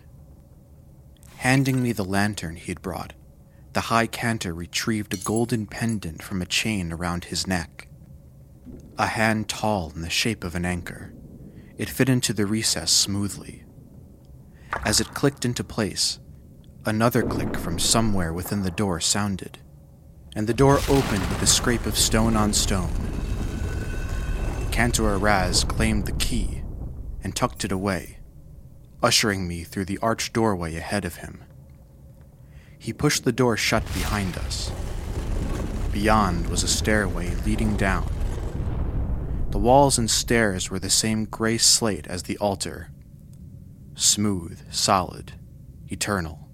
Handing 1.38 1.84
me 1.84 1.92
the 1.92 2.04
lantern 2.04 2.56
he 2.56 2.72
had 2.72 2.82
brought, 2.82 3.14
the 3.74 3.82
High 3.82 4.08
Cantor 4.08 4.54
retrieved 4.54 5.14
a 5.14 5.18
golden 5.18 5.68
pendant 5.68 6.24
from 6.24 6.42
a 6.42 6.46
chain 6.46 6.94
around 6.94 7.26
his 7.26 7.46
neck. 7.46 7.88
A 8.98 9.08
hand 9.08 9.50
tall 9.50 9.92
in 9.94 10.02
the 10.02 10.10
shape 10.10 10.44
of 10.44 10.56
an 10.56 10.66
anchor, 10.66 11.14
it 11.78 11.90
fit 11.90 12.08
into 12.08 12.32
the 12.34 12.46
recess 12.46 12.92
smoothly. 12.92 13.64
As 14.86 15.02
it 15.02 15.14
clicked 15.14 15.46
into 15.46 15.64
place, 15.64 16.20
another 16.86 17.22
click 17.22 17.58
from 17.58 17.80
somewhere 17.80 18.32
within 18.32 18.64
the 18.64 18.72
door 18.72 19.00
sounded, 19.00 19.60
and 20.36 20.48
the 20.48 20.54
door 20.54 20.80
opened 20.88 21.28
with 21.30 21.42
a 21.42 21.48
scrape 21.48 21.86
of 21.86 21.98
stone 21.98 22.36
on 22.36 22.54
stone. 22.54 22.92
Cantor 24.76 25.18
Araz 25.18 25.66
claimed 25.66 26.06
the 26.06 26.12
key 26.12 26.62
and 27.24 27.34
tucked 27.34 27.64
it 27.64 27.72
away, 27.72 28.18
ushering 29.02 29.48
me 29.48 29.64
through 29.64 29.86
the 29.86 29.98
arched 30.00 30.34
doorway 30.34 30.76
ahead 30.76 31.06
of 31.06 31.16
him. 31.16 31.46
He 32.78 32.92
pushed 32.92 33.24
the 33.24 33.32
door 33.32 33.56
shut 33.56 33.86
behind 33.94 34.36
us. 34.36 34.74
Beyond 35.94 36.50
was 36.50 36.62
a 36.62 36.68
stairway 36.68 37.34
leading 37.46 37.78
down. 37.78 38.06
The 39.52 39.60
walls 39.60 39.98
and 39.98 40.12
stairs 40.12 40.70
were 40.70 40.80
the 40.80 40.90
same 40.90 41.24
gray 41.24 41.58
slate 41.58 42.08
as 42.08 42.24
the 42.24 42.38
altar 42.40 42.92
smooth, 43.94 44.60
solid, 44.74 45.36
eternal, 45.88 46.50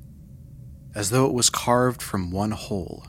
as 0.94 1.10
though 1.10 1.26
it 1.26 1.34
was 1.34 1.50
carved 1.50 2.04
from 2.04 2.30
one 2.30 2.52
whole. 2.52 3.08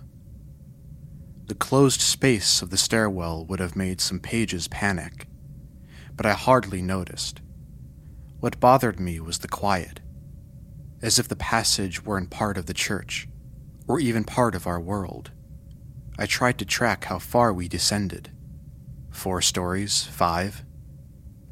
The 1.52 1.58
closed 1.58 2.00
space 2.00 2.62
of 2.62 2.70
the 2.70 2.78
stairwell 2.78 3.44
would 3.44 3.60
have 3.60 3.76
made 3.76 4.00
some 4.00 4.20
pages 4.20 4.68
panic, 4.68 5.26
but 6.16 6.24
I 6.24 6.32
hardly 6.32 6.80
noticed. 6.80 7.42
What 8.40 8.58
bothered 8.58 8.98
me 8.98 9.20
was 9.20 9.36
the 9.36 9.48
quiet, 9.48 10.00
as 11.02 11.18
if 11.18 11.28
the 11.28 11.36
passage 11.36 12.06
weren't 12.06 12.30
part 12.30 12.56
of 12.56 12.64
the 12.64 12.72
church, 12.72 13.28
or 13.86 14.00
even 14.00 14.24
part 14.24 14.54
of 14.54 14.66
our 14.66 14.80
world. 14.80 15.30
I 16.18 16.24
tried 16.24 16.56
to 16.56 16.64
track 16.64 17.04
how 17.04 17.18
far 17.18 17.52
we 17.52 17.68
descended. 17.68 18.30
Four 19.10 19.42
stories, 19.42 20.04
five. 20.04 20.64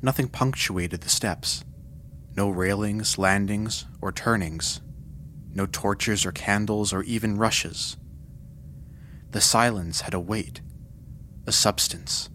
Nothing 0.00 0.28
punctuated 0.28 1.02
the 1.02 1.10
steps. 1.10 1.62
No 2.38 2.48
railings, 2.48 3.18
landings, 3.18 3.84
or 4.00 4.12
turnings. 4.12 4.80
No 5.52 5.66
torches 5.66 6.24
or 6.24 6.32
candles 6.32 6.90
or 6.90 7.02
even 7.02 7.36
rushes. 7.36 7.98
The 9.30 9.40
silence 9.40 10.00
had 10.00 10.14
a 10.14 10.20
weight, 10.20 10.60
a 11.46 11.52
substance. 11.52 12.28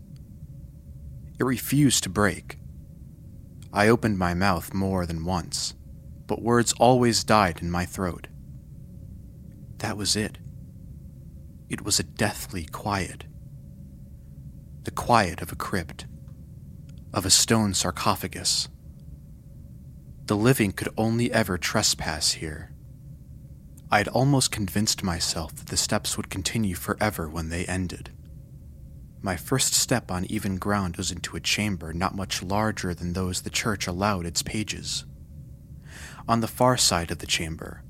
It 1.38 1.44
refused 1.44 2.04
to 2.04 2.10
break. 2.10 2.58
I 3.74 3.90
opened 3.90 4.18
my 4.18 4.34
mouth 4.34 4.74
more 4.74 5.06
than 5.06 5.26
once, 5.26 5.74
but 6.28 6.42
words 6.42 6.74
always 6.80 7.26
died 7.26 7.62
in 7.62 7.70
my 7.70 7.86
throat. 7.86 8.28
That 9.80 9.98
was 9.98 10.16
it. 10.16 10.38
It 11.70 11.84
was 11.84 12.00
a 12.00 12.04
deathly 12.04 12.66
quiet. 12.66 13.26
The 14.84 14.92
quiet 14.92 15.42
of 15.42 15.52
a 15.52 15.56
crypt, 15.58 16.06
of 17.14 17.26
a 17.26 17.30
stone 17.30 17.74
sarcophagus. 17.74 18.70
The 20.28 20.38
living 20.38 20.72
could 20.72 20.90
only 20.98 21.32
ever 21.32 21.58
trespass 21.58 22.34
here. 22.34 22.75
I 23.96 24.00
had 24.00 24.10
almost 24.10 24.52
convinced 24.52 25.04
myself 25.04 25.56
that 25.56 25.68
the 25.68 25.78
steps 25.78 26.18
would 26.18 26.30
continue 26.30 26.76
forever 26.76 27.30
when 27.30 27.48
they 27.48 27.64
ended. 27.64 28.12
My 29.22 29.38
first 29.38 29.74
step 29.74 30.12
on 30.12 30.26
even 30.26 30.58
ground 30.58 30.98
was 30.98 31.12
into 31.12 31.38
a 31.38 31.40
chamber 31.40 31.94
not 31.94 32.14
much 32.14 32.44
larger 32.44 32.94
than 32.94 33.14
those 33.14 33.44
the 33.44 33.50
church 33.50 33.88
allowed 33.88 34.26
its 34.26 34.44
pages. 34.44 35.06
On 36.28 36.42
the 36.42 36.48
far 36.50 36.76
side 36.76 37.10
of 37.10 37.20
the 37.20 37.26
chamber, 37.26 37.84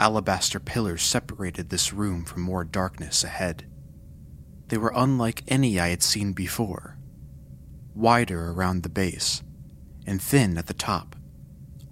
alabaster 0.00 0.58
pillars 0.58 1.02
separated 1.02 1.68
this 1.68 1.92
room 1.92 2.24
from 2.24 2.40
more 2.40 2.64
darkness 2.64 3.22
ahead. 3.22 3.66
They 4.68 4.78
were 4.78 4.94
unlike 4.96 5.42
any 5.46 5.78
I 5.78 5.88
had 5.88 6.02
seen 6.02 6.32
before, 6.32 6.96
wider 7.94 8.52
around 8.52 8.82
the 8.82 8.88
base, 8.88 9.42
and 10.06 10.22
thin 10.22 10.56
at 10.56 10.68
the 10.68 10.72
top 10.72 11.16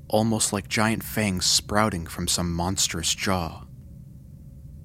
almost 0.08 0.52
like 0.52 0.68
giant 0.68 1.02
fangs 1.02 1.46
sprouting 1.46 2.06
from 2.06 2.28
some 2.28 2.52
monstrous 2.52 3.14
jaw. 3.14 3.64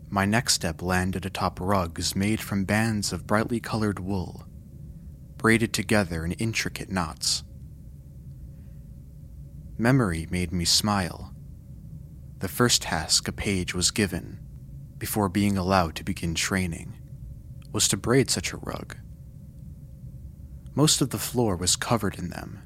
My 0.09 0.25
next 0.25 0.55
step 0.55 0.81
landed 0.81 1.25
atop 1.25 1.59
rugs 1.61 2.15
made 2.15 2.41
from 2.41 2.65
bands 2.65 3.13
of 3.13 3.27
brightly 3.27 3.59
colored 3.59 3.99
wool, 3.99 4.45
braided 5.37 5.73
together 5.73 6.25
in 6.25 6.33
intricate 6.33 6.89
knots. 6.89 7.43
Memory 9.77 10.27
made 10.29 10.51
me 10.51 10.65
smile. 10.65 11.33
The 12.39 12.47
first 12.47 12.81
task 12.83 13.27
a 13.27 13.31
page 13.31 13.73
was 13.73 13.91
given, 13.91 14.39
before 14.97 15.29
being 15.29 15.57
allowed 15.57 15.95
to 15.95 16.03
begin 16.03 16.35
training, 16.35 16.97
was 17.71 17.87
to 17.87 17.97
braid 17.97 18.29
such 18.29 18.51
a 18.51 18.57
rug. 18.57 18.97
Most 20.75 21.01
of 21.01 21.09
the 21.09 21.17
floor 21.17 21.55
was 21.55 21.75
covered 21.75 22.17
in 22.19 22.29
them, 22.29 22.61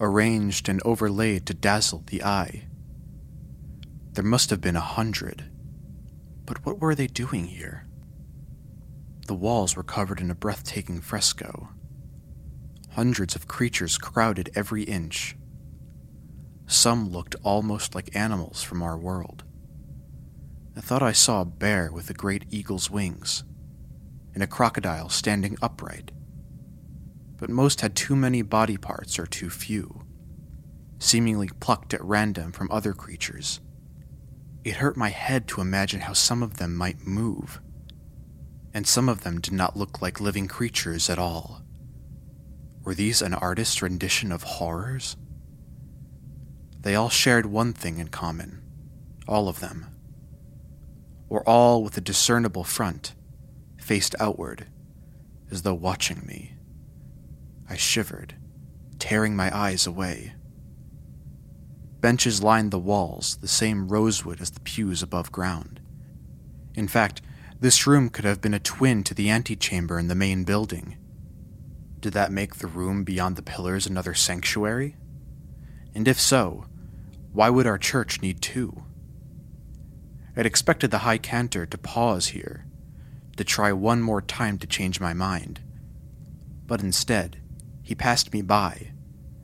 arranged 0.00 0.68
and 0.68 0.80
overlaid 0.84 1.46
to 1.46 1.54
dazzle 1.54 2.02
the 2.06 2.24
eye. 2.24 2.66
There 4.12 4.24
must 4.24 4.50
have 4.50 4.60
been 4.60 4.76
a 4.76 4.80
hundred, 4.80 5.50
but 6.46 6.64
what 6.64 6.80
were 6.80 6.94
they 6.94 7.06
doing 7.06 7.46
here? 7.46 7.86
The 9.26 9.34
walls 9.34 9.76
were 9.76 9.84
covered 9.84 10.20
in 10.20 10.30
a 10.30 10.34
breathtaking 10.34 11.00
fresco. 11.00 11.68
Hundreds 12.94 13.36
of 13.36 13.46
creatures 13.46 13.98
crowded 13.98 14.50
every 14.56 14.82
inch. 14.82 15.36
Some 16.66 17.10
looked 17.10 17.36
almost 17.42 17.94
like 17.94 18.16
animals 18.16 18.62
from 18.62 18.82
our 18.82 18.98
world. 18.98 19.44
I 20.76 20.80
thought 20.80 21.02
I 21.02 21.12
saw 21.12 21.42
a 21.42 21.44
bear 21.44 21.92
with 21.92 22.10
a 22.10 22.14
great 22.14 22.46
eagle's 22.50 22.90
wings, 22.90 23.44
and 24.34 24.42
a 24.42 24.48
crocodile 24.48 25.08
standing 25.08 25.56
upright. 25.62 26.10
But 27.40 27.48
most 27.48 27.80
had 27.80 27.96
too 27.96 28.14
many 28.14 28.42
body 28.42 28.76
parts 28.76 29.18
or 29.18 29.26
too 29.26 29.48
few, 29.48 30.02
seemingly 30.98 31.48
plucked 31.58 31.94
at 31.94 32.04
random 32.04 32.52
from 32.52 32.70
other 32.70 32.92
creatures. 32.92 33.60
It 34.62 34.76
hurt 34.76 34.94
my 34.94 35.08
head 35.08 35.48
to 35.48 35.62
imagine 35.62 36.02
how 36.02 36.12
some 36.12 36.42
of 36.42 36.58
them 36.58 36.76
might 36.76 37.06
move, 37.06 37.62
and 38.74 38.86
some 38.86 39.08
of 39.08 39.22
them 39.22 39.40
did 39.40 39.54
not 39.54 39.74
look 39.74 40.02
like 40.02 40.20
living 40.20 40.48
creatures 40.48 41.08
at 41.08 41.18
all. 41.18 41.62
Were 42.84 42.94
these 42.94 43.22
an 43.22 43.32
artist's 43.32 43.80
rendition 43.80 44.32
of 44.32 44.42
horrors? 44.42 45.16
They 46.78 46.94
all 46.94 47.08
shared 47.08 47.46
one 47.46 47.72
thing 47.72 47.98
in 47.98 48.08
common, 48.08 48.62
all 49.26 49.48
of 49.48 49.60
them. 49.60 49.86
Or 51.30 51.42
all 51.48 51.82
with 51.82 51.96
a 51.96 52.02
discernible 52.02 52.64
front, 52.64 53.14
faced 53.78 54.14
outward, 54.20 54.66
as 55.50 55.62
though 55.62 55.74
watching 55.74 56.26
me. 56.26 56.54
I 57.70 57.76
shivered, 57.76 58.34
tearing 58.98 59.36
my 59.36 59.56
eyes 59.56 59.86
away. 59.86 60.34
Benches 62.00 62.42
lined 62.42 62.72
the 62.72 62.78
walls, 62.78 63.36
the 63.36 63.48
same 63.48 63.88
rosewood 63.88 64.40
as 64.40 64.50
the 64.50 64.60
pews 64.60 65.02
above 65.02 65.30
ground. 65.30 65.80
In 66.74 66.88
fact, 66.88 67.22
this 67.60 67.86
room 67.86 68.08
could 68.08 68.24
have 68.24 68.40
been 68.40 68.54
a 68.54 68.58
twin 68.58 69.04
to 69.04 69.14
the 69.14 69.30
antechamber 69.30 69.98
in 69.98 70.08
the 70.08 70.14
main 70.14 70.42
building. 70.44 70.96
Did 72.00 72.14
that 72.14 72.32
make 72.32 72.56
the 72.56 72.66
room 72.66 73.04
beyond 73.04 73.36
the 73.36 73.42
pillars 73.42 73.86
another 73.86 74.14
sanctuary? 74.14 74.96
And 75.94 76.08
if 76.08 76.18
so, 76.18 76.64
why 77.32 77.50
would 77.50 77.66
our 77.66 77.78
church 77.78 78.20
need 78.22 78.40
two? 78.40 78.82
I'd 80.36 80.46
expected 80.46 80.90
the 80.90 80.98
High 80.98 81.18
Cantor 81.18 81.66
to 81.66 81.78
pause 81.78 82.28
here, 82.28 82.66
to 83.36 83.44
try 83.44 83.72
one 83.72 84.00
more 84.00 84.22
time 84.22 84.58
to 84.58 84.66
change 84.66 85.00
my 85.00 85.12
mind. 85.12 85.60
But 86.66 86.82
instead, 86.82 87.39
he 87.90 87.94
passed 87.96 88.32
me 88.32 88.40
by 88.40 88.92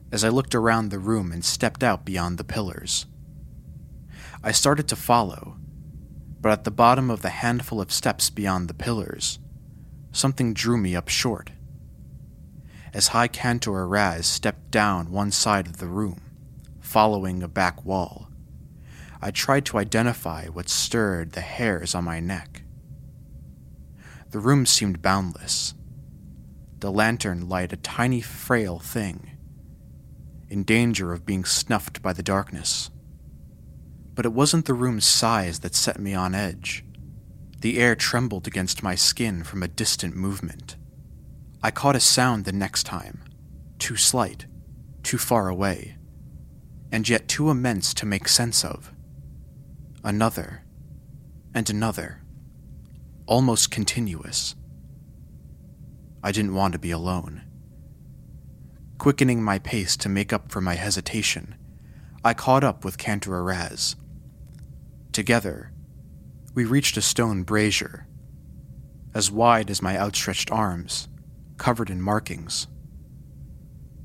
as 0.09 0.23
I 0.23 0.29
looked 0.29 0.55
around 0.55 0.87
the 0.87 0.99
room 0.99 1.33
and 1.33 1.43
stepped 1.43 1.83
out 1.83 2.05
beyond 2.05 2.37
the 2.37 2.45
pillars. 2.45 3.05
I 4.41 4.53
started 4.53 4.87
to 4.87 4.95
follow, 4.95 5.57
but 6.39 6.53
at 6.53 6.63
the 6.63 6.71
bottom 6.71 7.09
of 7.09 7.21
the 7.21 7.43
handful 7.43 7.81
of 7.81 7.91
steps 7.91 8.29
beyond 8.29 8.69
the 8.69 8.73
pillars, 8.73 9.39
something 10.13 10.53
drew 10.53 10.77
me 10.77 10.95
up 10.95 11.09
short. 11.09 11.51
As 12.93 13.09
High 13.09 13.27
Cantor 13.27 13.85
Araz 13.85 14.23
stepped 14.23 14.71
down 14.71 15.11
one 15.11 15.31
side 15.31 15.67
of 15.67 15.79
the 15.79 15.87
room, 15.87 16.21
following 16.79 17.43
a 17.43 17.49
back 17.49 17.83
wall, 17.83 18.29
I 19.21 19.31
tried 19.31 19.65
to 19.65 19.77
identify 19.77 20.45
what 20.45 20.69
stirred 20.69 21.33
the 21.33 21.41
hairs 21.41 21.93
on 21.93 22.05
my 22.05 22.21
neck. 22.21 22.61
The 24.31 24.39
room 24.39 24.65
seemed 24.65 25.01
boundless. 25.01 25.73
The 26.79 26.91
lantern 26.91 27.49
light 27.49 27.73
a 27.73 27.77
tiny, 27.77 28.21
frail 28.21 28.79
thing 28.79 29.37
in 30.49 30.63
danger 30.63 31.11
of 31.11 31.25
being 31.25 31.43
snuffed 31.43 32.01
by 32.01 32.13
the 32.13 32.23
darkness. 32.23 32.89
But 34.13 34.25
it 34.25 34.33
wasn't 34.33 34.65
the 34.65 34.73
room's 34.73 35.05
size 35.05 35.59
that 35.59 35.75
set 35.75 35.99
me 35.99 36.13
on 36.13 36.33
edge. 36.33 36.83
The 37.59 37.79
air 37.79 37.95
trembled 37.95 38.47
against 38.47 38.83
my 38.83 38.95
skin 38.95 39.43
from 39.43 39.61
a 39.63 39.67
distant 39.67 40.15
movement. 40.15 40.75
I 41.61 41.71
caught 41.71 41.95
a 41.95 41.99
sound 41.99 42.45
the 42.45 42.51
next 42.51 42.83
time, 42.83 43.23
too 43.79 43.97
slight, 43.97 44.45
too 45.03 45.17
far 45.17 45.49
away, 45.49 45.97
and 46.91 47.07
yet 47.09 47.27
too 47.27 47.49
immense 47.49 47.93
to 47.95 48.05
make 48.05 48.27
sense 48.27 48.63
of. 48.63 48.93
Another, 50.03 50.63
and 51.53 51.69
another, 51.69 52.21
almost 53.25 53.71
continuous. 53.71 54.55
I 56.27 56.33
didn't 56.33 56.55
want 56.55 56.73
to 56.73 56.77
be 56.77 56.91
alone. 56.91 57.43
Quickening 58.97 59.41
my 59.41 59.59
pace 59.59 59.95
to 59.95 60.09
make 60.09 60.33
up 60.33 60.51
for 60.51 60.59
my 60.59 60.73
hesitation, 60.73 61.55
I 62.21 62.33
caught 62.33 62.65
up 62.65 62.83
with 62.83 62.97
Cantor 62.97 63.31
Araz. 63.31 63.95
Together, 65.13 65.71
we 66.53 66.65
reached 66.65 66.97
a 66.97 67.01
stone 67.01 67.43
brazier, 67.43 68.07
as 69.13 69.31
wide 69.31 69.69
as 69.69 69.81
my 69.81 69.97
outstretched 69.97 70.51
arms, 70.51 71.07
covered 71.55 71.89
in 71.89 72.01
markings. 72.01 72.67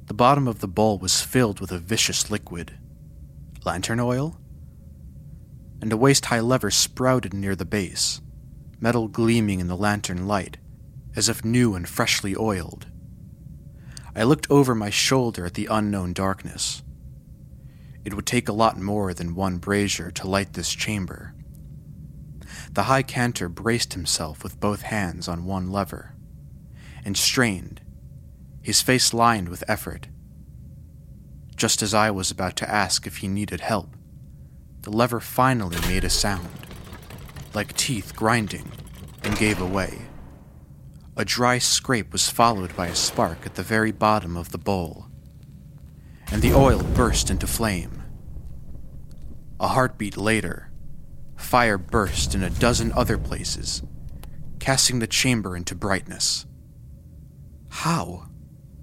The 0.06 0.14
bottom 0.14 0.46
of 0.46 0.60
the 0.60 0.68
bowl 0.68 0.98
was 0.98 1.22
filled 1.22 1.58
with 1.58 1.72
a 1.72 1.80
vicious 1.80 2.30
liquid 2.30 2.78
lantern 3.64 3.98
oil? 3.98 4.38
And 5.80 5.92
a 5.92 5.96
waist 5.96 6.26
high 6.26 6.38
lever 6.38 6.70
sprouted 6.70 7.34
near 7.34 7.56
the 7.56 7.64
base, 7.64 8.20
metal 8.78 9.08
gleaming 9.08 9.58
in 9.58 9.66
the 9.66 9.76
lantern 9.76 10.28
light, 10.28 10.58
as 11.14 11.28
if 11.28 11.44
new 11.44 11.74
and 11.74 11.88
freshly 11.88 12.34
oiled. 12.36 12.86
I 14.14 14.24
looked 14.24 14.50
over 14.50 14.74
my 14.74 14.90
shoulder 14.90 15.46
at 15.46 15.54
the 15.54 15.68
unknown 15.70 16.12
darkness. 16.12 16.82
It 18.04 18.14
would 18.14 18.26
take 18.26 18.48
a 18.48 18.52
lot 18.52 18.78
more 18.78 19.14
than 19.14 19.34
one 19.34 19.58
brazier 19.58 20.10
to 20.10 20.28
light 20.28 20.52
this 20.52 20.70
chamber. 20.70 21.34
The 22.72 22.84
High 22.84 23.02
Cantor 23.02 23.48
braced 23.48 23.94
himself 23.94 24.42
with 24.42 24.60
both 24.60 24.82
hands 24.82 25.28
on 25.28 25.44
one 25.44 25.70
lever, 25.70 26.14
and 27.04 27.16
strained, 27.16 27.80
his 28.60 28.80
face 28.80 29.14
lined 29.14 29.48
with 29.48 29.64
effort. 29.68 30.08
Just 31.56 31.82
as 31.82 31.94
I 31.94 32.10
was 32.10 32.30
about 32.30 32.56
to 32.56 32.70
ask 32.70 33.06
if 33.06 33.18
he 33.18 33.28
needed 33.28 33.60
help, 33.60 33.94
the 34.82 34.90
lever 34.90 35.20
finally 35.20 35.80
made 35.82 36.04
a 36.04 36.10
sound, 36.10 36.48
like 37.54 37.76
teeth 37.76 38.14
grinding, 38.16 38.70
and 39.22 39.36
gave 39.38 39.60
away. 39.60 40.02
A 41.14 41.26
dry 41.26 41.58
scrape 41.58 42.10
was 42.10 42.30
followed 42.30 42.74
by 42.74 42.86
a 42.86 42.94
spark 42.94 43.44
at 43.44 43.54
the 43.54 43.62
very 43.62 43.92
bottom 43.92 44.34
of 44.34 44.50
the 44.50 44.58
bowl, 44.58 45.08
and 46.30 46.40
the 46.40 46.54
oil 46.54 46.82
burst 46.82 47.28
into 47.28 47.46
flame. 47.46 48.02
A 49.60 49.68
heartbeat 49.68 50.16
later, 50.16 50.72
fire 51.36 51.76
burst 51.76 52.34
in 52.34 52.42
a 52.42 52.48
dozen 52.48 52.92
other 52.92 53.18
places, 53.18 53.82
casting 54.58 55.00
the 55.00 55.06
chamber 55.06 55.54
into 55.54 55.74
brightness. 55.74 56.46
How? 57.68 58.30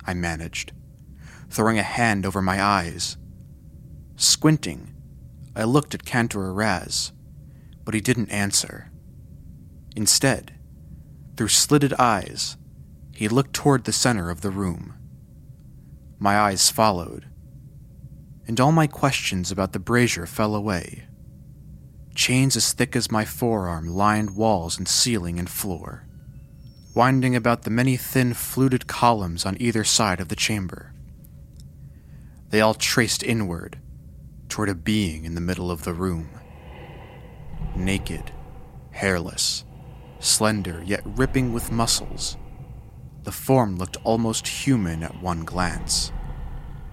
I 0.05 0.13
managed, 0.13 0.71
throwing 1.49 1.79
a 1.79 1.83
hand 1.83 2.27
over 2.27 2.43
my 2.43 2.61
eyes. 2.61 3.17
Squinting, 4.17 4.93
I 5.55 5.63
looked 5.63 5.95
at 5.95 6.05
Cantor 6.05 6.53
Araz, 6.53 7.11
but 7.83 7.95
he 7.95 8.01
didn't 8.01 8.29
answer. 8.29 8.91
Instead, 9.95 10.58
through 11.39 11.47
slitted 11.47 11.93
eyes, 11.93 12.57
he 13.15 13.29
looked 13.29 13.53
toward 13.53 13.85
the 13.85 13.93
center 13.93 14.29
of 14.29 14.41
the 14.41 14.49
room. 14.49 14.93
My 16.19 16.37
eyes 16.37 16.69
followed, 16.69 17.27
and 18.45 18.59
all 18.59 18.73
my 18.73 18.87
questions 18.87 19.49
about 19.49 19.71
the 19.71 19.79
brazier 19.79 20.25
fell 20.25 20.53
away. 20.53 21.07
Chains 22.13 22.57
as 22.57 22.73
thick 22.73 22.93
as 22.93 23.09
my 23.09 23.23
forearm 23.23 23.87
lined 23.87 24.35
walls 24.35 24.77
and 24.77 24.85
ceiling 24.85 25.39
and 25.39 25.49
floor, 25.49 26.05
winding 26.93 27.37
about 27.37 27.61
the 27.61 27.69
many 27.69 27.95
thin 27.95 28.33
fluted 28.33 28.87
columns 28.87 29.45
on 29.45 29.55
either 29.61 29.85
side 29.85 30.19
of 30.19 30.27
the 30.27 30.35
chamber. 30.35 30.93
They 32.49 32.59
all 32.59 32.73
traced 32.73 33.23
inward, 33.23 33.79
toward 34.49 34.67
a 34.67 34.75
being 34.75 35.23
in 35.23 35.35
the 35.35 35.47
middle 35.49 35.71
of 35.71 35.85
the 35.85 35.93
room. 35.93 36.31
Naked, 37.77 38.29
hairless, 38.91 39.63
slender 40.19 40.83
yet 40.85 41.01
ripping 41.05 41.53
with 41.53 41.71
muscles. 41.71 42.37
The 43.23 43.31
form 43.31 43.77
looked 43.77 43.97
almost 44.03 44.47
human 44.47 45.03
at 45.03 45.21
one 45.21 45.45
glance, 45.45 46.11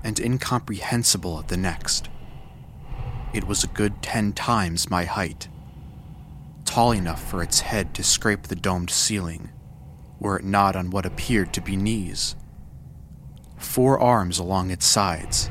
and 0.02 0.18
incomprehensible 0.18 1.38
at 1.38 1.48
the 1.48 1.56
next. 1.56 2.08
It 3.32 3.44
was 3.44 3.64
a 3.64 3.68
good 3.68 4.02
ten 4.02 4.32
times 4.32 4.90
my 4.90 5.04
height, 5.04 5.48
tall 6.64 6.92
enough 6.92 7.22
for 7.30 7.42
its 7.42 7.60
head 7.60 7.94
to 7.94 8.02
scrape 8.02 8.44
the 8.44 8.56
domed 8.56 8.90
ceiling, 8.90 9.50
were 10.18 10.38
it 10.38 10.44
not 10.44 10.76
on 10.76 10.90
what 10.90 11.06
appeared 11.06 11.52
to 11.54 11.60
be 11.60 11.76
knees. 11.76 12.36
Four 13.56 13.98
arms 13.98 14.38
along 14.38 14.70
its 14.70 14.86
sides, 14.86 15.50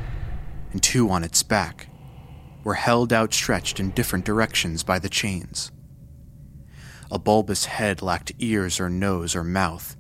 and 0.72 0.82
two 0.82 1.10
on 1.10 1.24
its 1.24 1.44
back, 1.44 1.88
were 2.64 2.76
held 2.76 3.14
outstretched 3.14 3.80
in 3.80 3.92
different 3.92 4.26
directions 4.26 4.84
by 4.84 5.00
the 5.00 5.10
chains. 5.10 5.72
A 7.12 7.20
bulbous 7.20 7.66
head 7.66 8.02
lacked 8.02 8.32
ears 8.40 8.80
or 8.80 8.90
nose 8.90 9.36
or 9.36 9.44
mouth, 9.44 9.96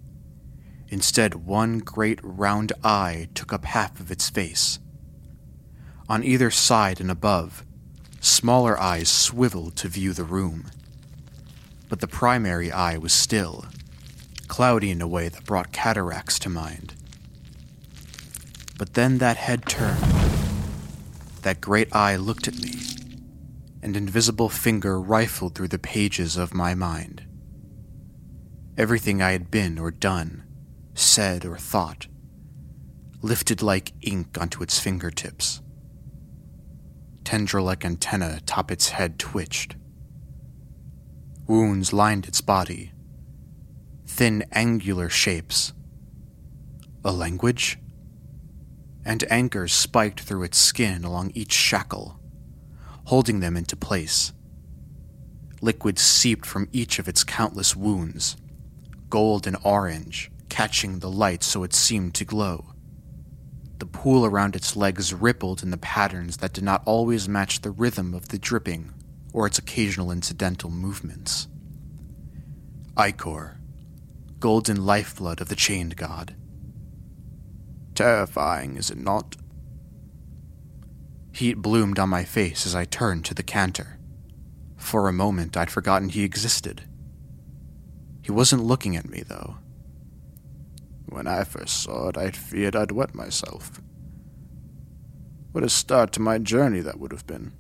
Instead, 0.88 1.36
one 1.36 1.80
great 1.80 2.20
round 2.24 2.72
eye 2.84 3.28
took 3.34 3.52
up 3.52 3.66
half 3.66 4.00
of 4.00 4.12
its 4.12 4.30
face. 4.30 4.80
On 6.08 6.24
either 6.24 6.52
side 6.52 7.02
and 7.02 7.10
above, 7.10 7.66
smaller 8.20 8.80
eyes 8.80 9.10
swiveled 9.10 9.76
to 9.78 9.88
view 9.88 10.14
the 10.14 10.24
room. 10.24 10.66
But 11.90 12.02
the 12.02 12.08
primary 12.08 12.72
eye 12.72 12.98
was 12.98 13.14
still, 13.14 13.66
cloudy 14.48 14.92
in 14.92 15.02
a 15.02 15.08
way 15.08 15.28
that 15.28 15.46
brought 15.46 15.72
cataracts 15.72 16.38
to 16.40 16.50
mind. 16.50 16.94
But 18.78 18.94
then 18.94 19.18
that 19.18 19.38
head 19.38 19.66
turned. 19.66 20.04
That 21.42 21.62
great 21.62 21.96
eye 21.96 22.16
looked 22.16 22.48
at 22.48 22.60
me. 22.60 22.74
An 23.82 23.96
invisible 23.96 24.50
finger 24.50 25.00
rifled 25.00 25.56
through 25.56 25.68
the 25.68 25.80
pages 25.80 26.38
of 26.38 26.54
my 26.54 26.74
mind. 26.74 27.26
Everything 28.78 29.22
I 29.22 29.32
had 29.32 29.52
been 29.52 29.78
or 29.78 29.92
done, 29.92 30.44
said 30.94 31.46
or 31.46 31.58
thought, 31.58 32.08
lifted 33.22 33.62
like 33.62 33.94
ink 34.02 34.38
onto 34.40 34.62
its 34.62 34.80
fingertips. 34.80 35.62
Tendril 37.24 37.66
like 37.66 37.86
antennae 37.86 38.38
atop 38.38 38.72
its 38.72 38.90
head 38.90 39.18
twitched. 39.18 39.76
Wounds 41.48 41.94
lined 41.94 42.28
its 42.28 42.42
body, 42.42 42.92
thin 44.06 44.46
angular 44.52 45.10
shapes. 45.10 45.74
A 47.04 47.12
language? 47.12 47.80
And 49.04 49.24
anchors 49.30 49.74
spiked 49.74 50.22
through 50.22 50.44
its 50.44 50.58
skin 50.58 51.04
along 51.04 51.32
each 51.36 51.52
shackle, 51.52 52.20
holding 53.06 53.40
them 53.40 53.56
into 53.56 53.76
place. 53.76 54.34
Liquid 55.62 55.98
seeped 55.98 56.46
from 56.46 56.70
each 56.72 57.00
of 57.00 57.08
its 57.08 57.24
countless 57.24 57.76
wounds, 57.76 58.36
gold 59.10 59.48
and 59.48 59.58
orange, 59.64 60.32
catching 60.50 61.00
the 61.00 61.10
light 61.10 61.44
so 61.44 61.64
it 61.64 61.74
seemed 61.74 62.14
to 62.16 62.26
glow. 62.26 62.74
The 63.80 63.86
pool 63.86 64.26
around 64.26 64.56
its 64.56 64.76
legs 64.76 65.14
rippled 65.14 65.62
in 65.62 65.72
the 65.72 65.78
patterns 65.78 66.38
that 66.38 66.54
did 66.54 66.64
not 66.64 66.82
always 66.86 67.28
match 67.28 67.62
the 67.62 67.72
rhythm 67.72 68.14
of 68.14 68.30
the 68.30 68.40
dripping 68.40 68.94
or 69.34 69.46
its 69.46 69.58
occasional 69.58 70.12
incidental 70.12 70.70
movements. 70.70 71.48
Ichor, 72.98 73.60
golden 74.40 74.86
lifeblood 74.86 75.42
of 75.42 75.50
the 75.50 75.56
chained 75.56 75.98
god. 75.98 76.36
Terrifying, 77.96 78.78
is 78.78 78.90
it 78.90 78.98
not? 78.98 79.36
Heat 81.36 81.56
bloomed 81.56 82.00
on 82.00 82.08
my 82.08 82.24
face 82.24 82.66
as 82.66 82.76
I 82.76 82.86
turned 82.86 83.26
to 83.26 83.34
the 83.34 83.44
cantor. 83.44 84.00
For 84.78 85.10
a 85.10 85.14
moment, 85.14 85.58
I'd 85.58 85.70
forgotten 85.70 86.08
he 86.08 86.24
existed. 86.24 86.84
He 88.22 88.32
wasn't 88.32 88.64
looking 88.64 88.96
at 88.96 89.10
me, 89.10 89.22
though. 89.22 89.58
When 91.08 91.28
I 91.28 91.44
first 91.44 91.84
saw 91.84 92.08
it, 92.08 92.16
I 92.16 92.32
feared 92.32 92.74
I'd 92.74 92.94
wet 92.94 93.14
myself. 93.14 93.82
What 95.52 95.66
a 95.66 95.70
start 95.70 96.14
to 96.14 96.22
my 96.22 96.38
journey 96.38 96.80
that 96.80 97.02
would 97.02 97.12
have 97.12 97.28
been. 97.28 97.52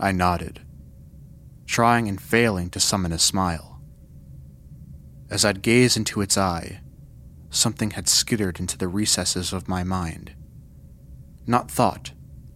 I 0.00 0.10
nodded, 0.10 0.62
trying 1.66 2.08
and 2.08 2.20
failing 2.20 2.68
to 2.70 2.80
summon 2.80 3.12
a 3.12 3.18
smile. 3.20 3.80
As 5.30 5.44
I'd 5.44 5.62
gaze 5.62 5.96
into 5.96 6.20
its 6.20 6.36
eye, 6.36 6.80
something 7.48 7.92
had 7.92 8.08
skittered 8.08 8.58
into 8.58 8.76
the 8.76 8.88
recesses 8.88 9.52
of 9.52 9.68
my 9.68 9.84
mind. 9.84 10.34
Not 11.46 11.70
thought, 11.70 12.12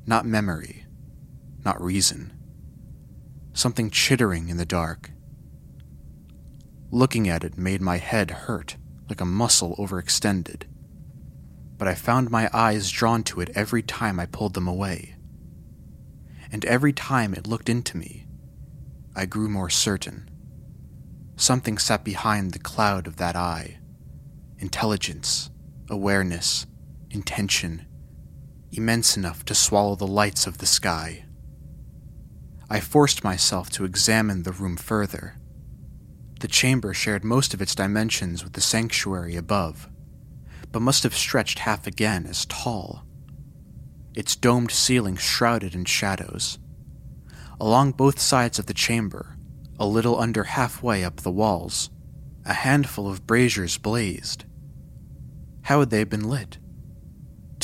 not 0.07 0.25
memory, 0.25 0.87
not 1.64 1.81
reason. 1.83 2.33
Something 3.53 3.90
chittering 3.90 4.49
in 4.49 4.57
the 4.57 4.66
dark. 4.66 5.11
Looking 6.90 7.29
at 7.29 7.42
it 7.42 7.59
made 7.59 7.81
my 7.81 7.96
head 7.96 8.31
hurt 8.31 8.77
like 9.09 9.20
a 9.20 9.25
muscle 9.25 9.75
overextended. 9.77 10.64
But 11.79 11.88
I 11.88 11.94
found 11.94 12.31
my 12.31 12.49
eyes 12.53 12.90
drawn 12.90 13.22
to 13.25 13.40
it 13.40 13.51
every 13.55 13.83
time 13.83 14.18
I 14.20 14.27
pulled 14.27 14.55
them 14.55 14.68
away. 14.68 15.16
And 16.53 16.64
every 16.64 16.92
time 16.92 17.35
it 17.35 17.46
looked 17.46 17.68
into 17.68 17.96
me, 17.96 18.27
I 19.14 19.27
grew 19.27 19.49
more 19.49 19.70
certain. 19.70 20.31
Something 21.37 21.79
sat 21.79 22.05
behind 22.05 22.53
the 22.53 22.59
cloud 22.59 23.07
of 23.07 23.16
that 23.16 23.37
eye 23.37 23.79
intelligence, 24.59 25.51
awareness, 25.90 26.66
intention, 27.11 27.86
immense 28.72 29.16
enough 29.16 29.44
to 29.46 29.55
swallow 29.55 29.94
the 29.94 30.07
lights 30.07 30.46
of 30.46 30.59
the 30.59 30.66
sky. 30.66 31.24
I 32.68 32.81
forced 32.81 33.24
myself 33.24 33.70
to 33.70 33.85
examine 33.85 34.42
the 34.42 34.52
room 34.52 34.76
further 34.76 35.38
the 36.40 36.48
chamber 36.48 36.92
shared 36.92 37.24
most 37.24 37.55
of 37.55 37.62
its 37.62 37.74
dimensions 37.74 38.44
with 38.44 38.52
the 38.52 38.61
sanctuary 38.61 39.37
above, 39.37 39.88
but 40.70 40.83
must 40.83 41.02
have 41.02 41.14
stretched 41.14 41.61
half 41.61 41.87
again 41.87 42.26
as 42.26 42.44
tall. 42.46 43.05
Its 44.14 44.37
domed 44.37 44.70
ceiling 44.70 45.16
shrouded 45.16 45.74
in 45.74 45.85
shadows. 45.85 46.59
Along 47.59 47.92
both 47.92 48.20
sides 48.20 48.59
of 48.59 48.66
the 48.66 48.74
chamber, 48.74 49.37
a 49.79 49.87
little 49.87 50.18
under 50.18 50.44
halfway 50.44 51.02
up 51.02 51.16
the 51.16 51.31
walls, 51.31 51.90
a 52.44 52.52
handful 52.52 53.09
of 53.09 53.26
braziers 53.26 53.79
blazed. 53.79 54.44
How 55.62 55.81
had 55.81 55.90
they 55.90 56.05
been 56.05 56.29
lit? 56.29 56.59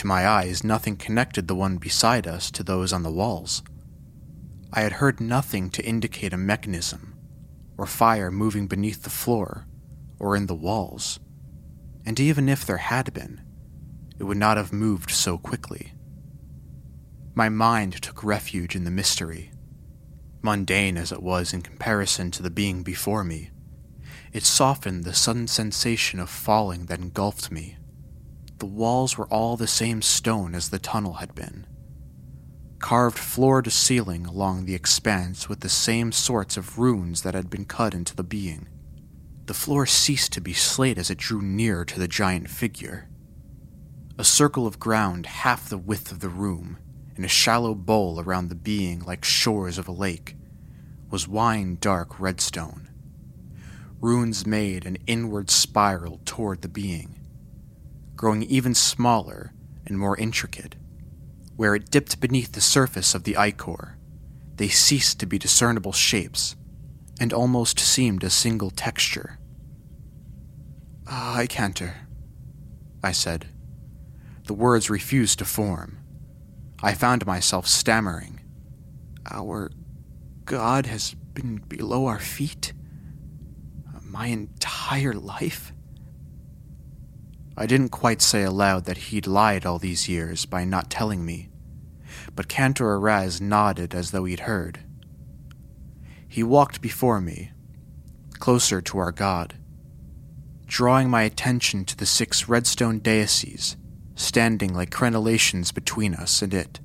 To 0.02 0.08
my 0.08 0.26
eyes, 0.26 0.64
nothing 0.64 0.96
connected 0.96 1.46
the 1.46 1.54
one 1.54 1.76
beside 1.76 2.26
us 2.26 2.50
to 2.50 2.64
those 2.64 2.92
on 2.92 3.04
the 3.04 3.10
walls. 3.12 3.62
I 4.72 4.80
had 4.80 4.94
heard 4.94 5.20
nothing 5.20 5.70
to 5.70 5.84
indicate 5.84 6.32
a 6.32 6.36
mechanism 6.36 7.14
or 7.78 7.86
fire 7.86 8.28
moving 8.28 8.66
beneath 8.66 9.04
the 9.04 9.10
floor 9.10 9.68
or 10.18 10.34
in 10.34 10.48
the 10.48 10.56
walls. 10.56 11.20
And 12.04 12.18
even 12.18 12.48
if 12.48 12.66
there 12.66 12.78
had 12.78 13.14
been, 13.14 13.42
it 14.18 14.24
would 14.24 14.38
not 14.38 14.56
have 14.56 14.72
moved 14.72 15.12
so 15.12 15.38
quickly. 15.38 15.92
My 17.36 17.48
mind 17.48 18.02
took 18.02 18.24
refuge 18.24 18.74
in 18.74 18.82
the 18.82 18.90
mystery. 18.90 19.52
Mundane 20.42 20.96
as 20.96 21.12
it 21.12 21.22
was 21.22 21.52
in 21.52 21.62
comparison 21.62 22.32
to 22.32 22.42
the 22.42 22.50
being 22.50 22.82
before 22.82 23.22
me, 23.22 23.50
it 24.32 24.42
softened 24.42 25.04
the 25.04 25.14
sudden 25.14 25.46
sensation 25.46 26.18
of 26.18 26.28
falling 26.28 26.86
that 26.86 26.98
engulfed 26.98 27.52
me. 27.52 27.76
The 28.62 28.66
walls 28.66 29.18
were 29.18 29.27
all 29.27 29.57
the 29.57 29.66
same 29.66 30.03
stone 30.03 30.55
as 30.55 30.68
the 30.68 30.79
tunnel 30.79 31.14
had 31.14 31.35
been 31.35 31.66
carved 32.79 33.18
floor 33.18 33.61
to 33.61 33.72
ceiling 33.72 34.25
along 34.25 34.66
the 34.66 34.75
expanse 34.77 35.48
with 35.48 35.59
the 35.59 35.68
same 35.68 36.12
sorts 36.12 36.57
of 36.57 36.79
runes 36.79 37.22
that 37.22 37.35
had 37.35 37.51
been 37.51 37.64
cut 37.64 37.92
into 37.92 38.14
the 38.14 38.22
being. 38.22 38.68
The 39.46 39.53
floor 39.53 39.85
ceased 39.85 40.33
to 40.35 40.40
be 40.40 40.53
slate 40.53 40.96
as 40.96 41.11
it 41.11 41.18
drew 41.18 41.42
nearer 41.42 41.85
to 41.87 41.98
the 41.98 42.07
giant 42.07 42.51
figure. 42.51 43.09
A 44.16 44.22
circle 44.22 44.68
of 44.68 44.79
ground 44.79 45.27
half 45.27 45.68
the 45.68 45.77
width 45.77 46.12
of 46.12 46.20
the 46.20 46.29
room, 46.29 46.79
in 47.16 47.25
a 47.25 47.29
shallow 47.29 47.75
bowl 47.75 48.20
around 48.20 48.48
the 48.48 48.55
being 48.55 49.01
like 49.01 49.25
shores 49.25 49.77
of 49.77 49.88
a 49.88 49.92
lake, 49.92 50.37
was 51.11 51.27
wine 51.27 51.79
dark 51.81 52.20
redstone. 52.20 52.88
Runes 54.01 54.46
made 54.46 54.87
an 54.87 54.98
inward 55.09 55.51
spiral 55.51 56.20
toward 56.25 56.62
the 56.62 56.68
being, 56.68 57.18
growing 58.22 58.44
even 58.44 58.72
smaller 58.72 59.52
and 59.85 59.98
more 59.98 60.16
intricate 60.16 60.76
where 61.56 61.74
it 61.74 61.90
dipped 61.90 62.20
beneath 62.20 62.52
the 62.52 62.61
surface 62.61 63.16
of 63.16 63.24
the 63.24 63.37
ichor, 63.37 63.98
they 64.58 64.68
ceased 64.68 65.18
to 65.18 65.26
be 65.26 65.40
discernible 65.40 65.90
shapes 65.90 66.54
and 67.18 67.32
almost 67.32 67.80
seemed 67.80 68.22
a 68.22 68.30
single 68.30 68.70
texture. 68.70 69.40
Ah, 71.04 71.38
I 71.38 71.48
Cantor, 71.48 71.96
I 73.02 73.11
said. 73.11 73.48
The 74.46 74.54
words 74.54 74.88
refused 74.88 75.40
to 75.40 75.44
form. 75.44 75.98
I 76.80 76.94
found 76.94 77.26
myself 77.26 77.66
stammering. 77.66 78.38
Our 79.32 79.72
God 80.44 80.87
has 80.87 81.16
been 81.35 81.56
below 81.56 82.06
our 82.06 82.20
feet? 82.20 82.72
My 84.00 84.26
entire 84.26 85.12
life? 85.12 85.72
I 87.56 87.66
didn't 87.66 87.90
quite 87.90 88.22
say 88.22 88.42
aloud 88.42 88.84
that 88.86 88.96
he'd 88.96 89.26
lied 89.26 89.66
all 89.66 89.78
these 89.78 90.08
years 90.08 90.46
by 90.46 90.64
not 90.64 90.90
telling 90.90 91.24
me, 91.24 91.50
but 92.34 92.48
Cantor 92.48 92.98
Araz 92.98 93.40
nodded 93.40 93.94
as 93.94 94.10
though 94.10 94.24
he'd 94.24 94.40
heard. 94.40 94.80
He 96.28 96.42
walked 96.42 96.80
before 96.80 97.20
me, 97.20 97.52
closer 98.38 98.80
to 98.80 98.98
our 98.98 99.12
god, 99.12 99.54
drawing 100.66 101.10
my 101.10 101.22
attention 101.22 101.84
to 101.84 101.96
the 101.96 102.06
six 102.06 102.48
redstone 102.48 102.98
daises 103.00 103.76
standing 104.14 104.74
like 104.74 104.90
crenellations 104.90 105.72
between 105.72 106.14
us 106.14 106.42
and 106.42 106.54
it. 106.54 106.80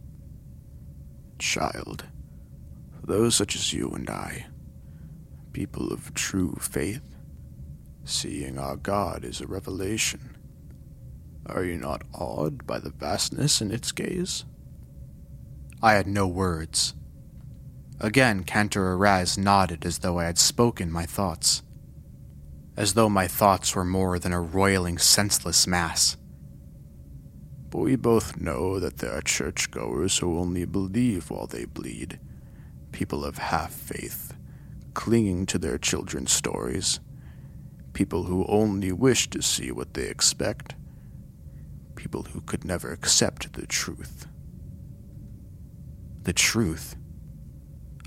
Child, 1.40 2.06
those 3.04 3.36
such 3.36 3.56
as 3.56 3.74
you 3.74 3.90
and 3.90 4.10
I, 4.10 4.48
people 5.54 5.92
of 5.92 6.14
true 6.14 6.56
faith, 6.60 7.16
seeing 8.04 8.58
our 8.58 8.76
God 8.76 9.24
is 9.24 9.42
a 9.42 9.48
revelation. 9.48 10.37
Are 11.48 11.64
you 11.64 11.78
not 11.78 12.04
awed 12.14 12.68
by 12.68 12.80
the 12.80 12.90
vastness 12.90 13.62
in 13.62 13.72
its 13.72 13.92
gaze? 13.92 14.46
I 15.82 15.94
had 15.94 16.08
no 16.08 16.28
words. 16.28 16.94
Again, 18.00 18.44
Cantor 18.44 18.96
Araz 18.98 19.38
nodded 19.38 19.86
as 19.86 20.00
though 20.00 20.20
I 20.20 20.26
had 20.26 20.38
spoken 20.38 20.92
my 20.92 21.06
thoughts. 21.06 21.64
as 22.78 22.94
though 22.94 23.10
my 23.10 23.28
thoughts 23.28 23.76
were 23.76 23.84
more 23.84 24.20
than 24.20 24.32
a 24.32 24.40
roiling, 24.40 25.00
senseless 25.00 25.66
mass. 25.66 26.16
But 27.72 27.80
we 27.80 27.96
both 27.96 28.40
know 28.40 28.80
that 28.80 29.00
there 29.00 29.12
are 29.14 29.22
churchgoers 29.22 30.20
who 30.20 30.40
only 30.40 30.64
believe 30.66 31.32
while 31.32 31.48
they 31.48 31.66
bleed, 31.66 32.20
people 32.92 33.26
of 33.26 33.40
half 33.40 33.72
faith, 33.74 34.34
clinging 34.94 35.48
to 35.48 35.58
their 35.58 35.80
children's 35.80 36.32
stories, 36.32 37.00
people 37.94 38.24
who 38.26 38.46
only 38.48 38.92
wish 38.92 39.28
to 39.32 39.42
see 39.42 39.72
what 39.72 39.96
they 39.96 40.08
expect, 40.08 40.76
people 41.98 42.24
who 42.32 42.40
could 42.42 42.64
never 42.64 42.92
accept 42.92 43.52
the 43.54 43.68
truth. 43.68 44.28
The 46.24 46.32
truth? 46.32 46.96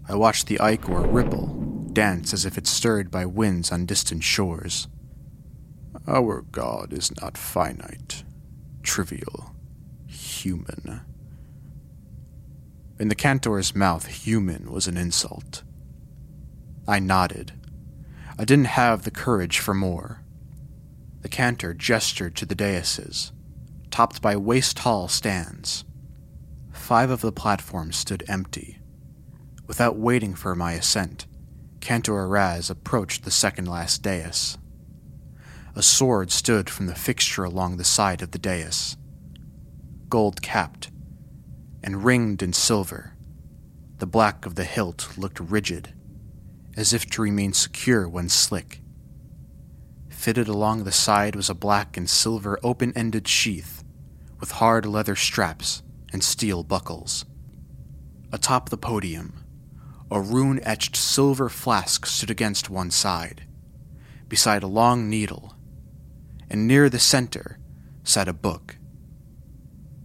I 0.09 0.15
watched 0.15 0.47
the 0.47 0.61
ichor 0.61 1.03
ripple, 1.03 1.89
dance 1.93 2.33
as 2.33 2.47
if 2.47 2.57
it 2.57 2.67
stirred 2.67 3.11
by 3.11 3.27
winds 3.27 3.71
on 3.71 3.85
distant 3.85 4.25
shores. 4.25 4.89
Our 6.07 6.43
God 6.43 6.93
is 6.93 7.15
not 7.21 7.37
finite, 7.37 8.25
trivial, 8.83 9.55
human. 10.07 11.03
In 12.99 13.09
the 13.09 13.15
cantor's 13.15 13.75
mouth, 13.75 14.07
human 14.07 14.71
was 14.71 14.87
an 14.87 14.97
insult. 14.97 15.63
I 16.87 16.99
nodded. 16.99 17.53
I 18.39 18.45
didn't 18.45 18.67
have 18.67 19.03
the 19.03 19.11
courage 19.11 19.59
for 19.59 19.75
more. 19.75 20.23
The 21.23 21.29
cantor 21.29 21.75
gestured 21.75 22.37
to 22.37 22.47
the 22.47 22.55
daises, 22.55 23.33
topped 23.91 24.23
by 24.23 24.37
waist 24.37 24.77
tall 24.77 25.09
stands. 25.09 25.85
Five 26.73 27.11
of 27.11 27.21
the 27.21 27.33
platforms 27.33 27.97
stood 27.97 28.25
empty. 28.29 28.79
Without 29.67 29.97
waiting 29.97 30.35
for 30.35 30.55
my 30.55 30.73
assent, 30.73 31.27
Cantor 31.81 32.27
Araz 32.27 32.71
approached 32.71 33.25
the 33.25 33.31
second 33.31 33.67
last 33.67 34.03
dais. 34.03 34.59
A 35.75 35.83
sword 35.83 36.31
stood 36.31 36.69
from 36.69 36.87
the 36.87 36.95
fixture 36.95 37.45
along 37.45 37.77
the 37.77 37.85
side 37.85 38.23
of 38.23 38.33
the 38.33 38.39
dais, 38.39 38.97
gold 40.09 40.43
capped 40.43 40.91
and 41.83 42.05
ringed 42.05 42.43
in 42.43 42.53
silver. 42.53 43.15
The 43.99 44.07
black 44.07 44.45
of 44.47 44.57
the 44.57 44.65
hilt 44.65 45.17
looked 45.17 45.41
rigid, 45.41 45.95
as 46.77 46.93
if 46.93 47.07
to 47.11 47.23
remain 47.23 47.53
secure 47.53 48.09
when 48.09 48.29
slick. 48.29 48.81
Fitted 50.09 50.49
along 50.49 50.85
the 50.85 50.93
side 50.93 51.37
was 51.37 51.49
a 51.49 51.55
black 51.55 51.97
and 51.97 52.11
silver 52.11 52.59
open 52.63 52.93
ended 52.97 53.29
sheath 53.29 53.80
with 54.41 54.53
hard 54.53 54.87
leather 54.87 55.15
straps 55.15 55.83
and 56.13 56.25
steel 56.25 56.65
buckles. 56.65 57.25
Atop 58.33 58.71
the 58.71 58.79
podium, 58.79 59.45
a 60.11 60.21
rune 60.21 60.59
etched 60.65 60.97
silver 60.97 61.49
flask 61.49 62.07
stood 62.07 62.31
against 62.31 62.71
one 62.71 62.91
side, 62.91 63.47
beside 64.29 64.63
a 64.63 64.69
long 64.69 65.09
needle, 65.09 65.55
and 66.49 66.67
near 66.67 66.89
the 66.89 66.99
center 66.99 67.59
sat 68.03 68.27
a 68.27 68.33
book. 68.33 68.77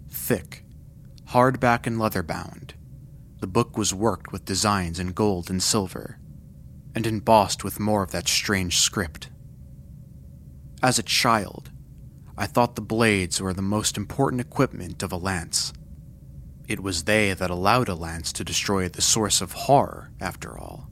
Thick, 0.09 0.63
hardback 1.29 1.87
and 1.87 1.97
leather 1.97 2.21
bound, 2.21 2.75
the 3.39 3.47
book 3.47 3.77
was 3.77 3.93
worked 3.93 4.31
with 4.31 4.45
designs 4.45 4.99
in 4.99 5.11
gold 5.11 5.49
and 5.49 5.61
silver, 5.61 6.19
and 6.93 7.05
embossed 7.05 7.63
with 7.63 7.79
more 7.79 8.03
of 8.03 8.11
that 8.11 8.27
strange 8.27 8.77
script. 8.77 9.29
As 10.81 10.99
a 10.99 11.03
child, 11.03 11.71
I 12.37 12.47
thought 12.47 12.75
the 12.75 12.81
blades 12.81 13.41
were 13.41 13.53
the 13.53 13.61
most 13.61 13.95
important 13.95 14.41
equipment 14.41 15.01
of 15.01 15.11
a 15.11 15.17
lance. 15.17 15.71
It 16.67 16.81
was 16.81 17.03
they 17.03 17.33
that 17.33 17.49
allowed 17.49 17.87
a 17.87 17.95
lance 17.95 18.33
to 18.33 18.43
destroy 18.43 18.89
the 18.89 19.01
source 19.01 19.39
of 19.39 19.53
horror, 19.53 20.11
after 20.19 20.57
all. 20.57 20.89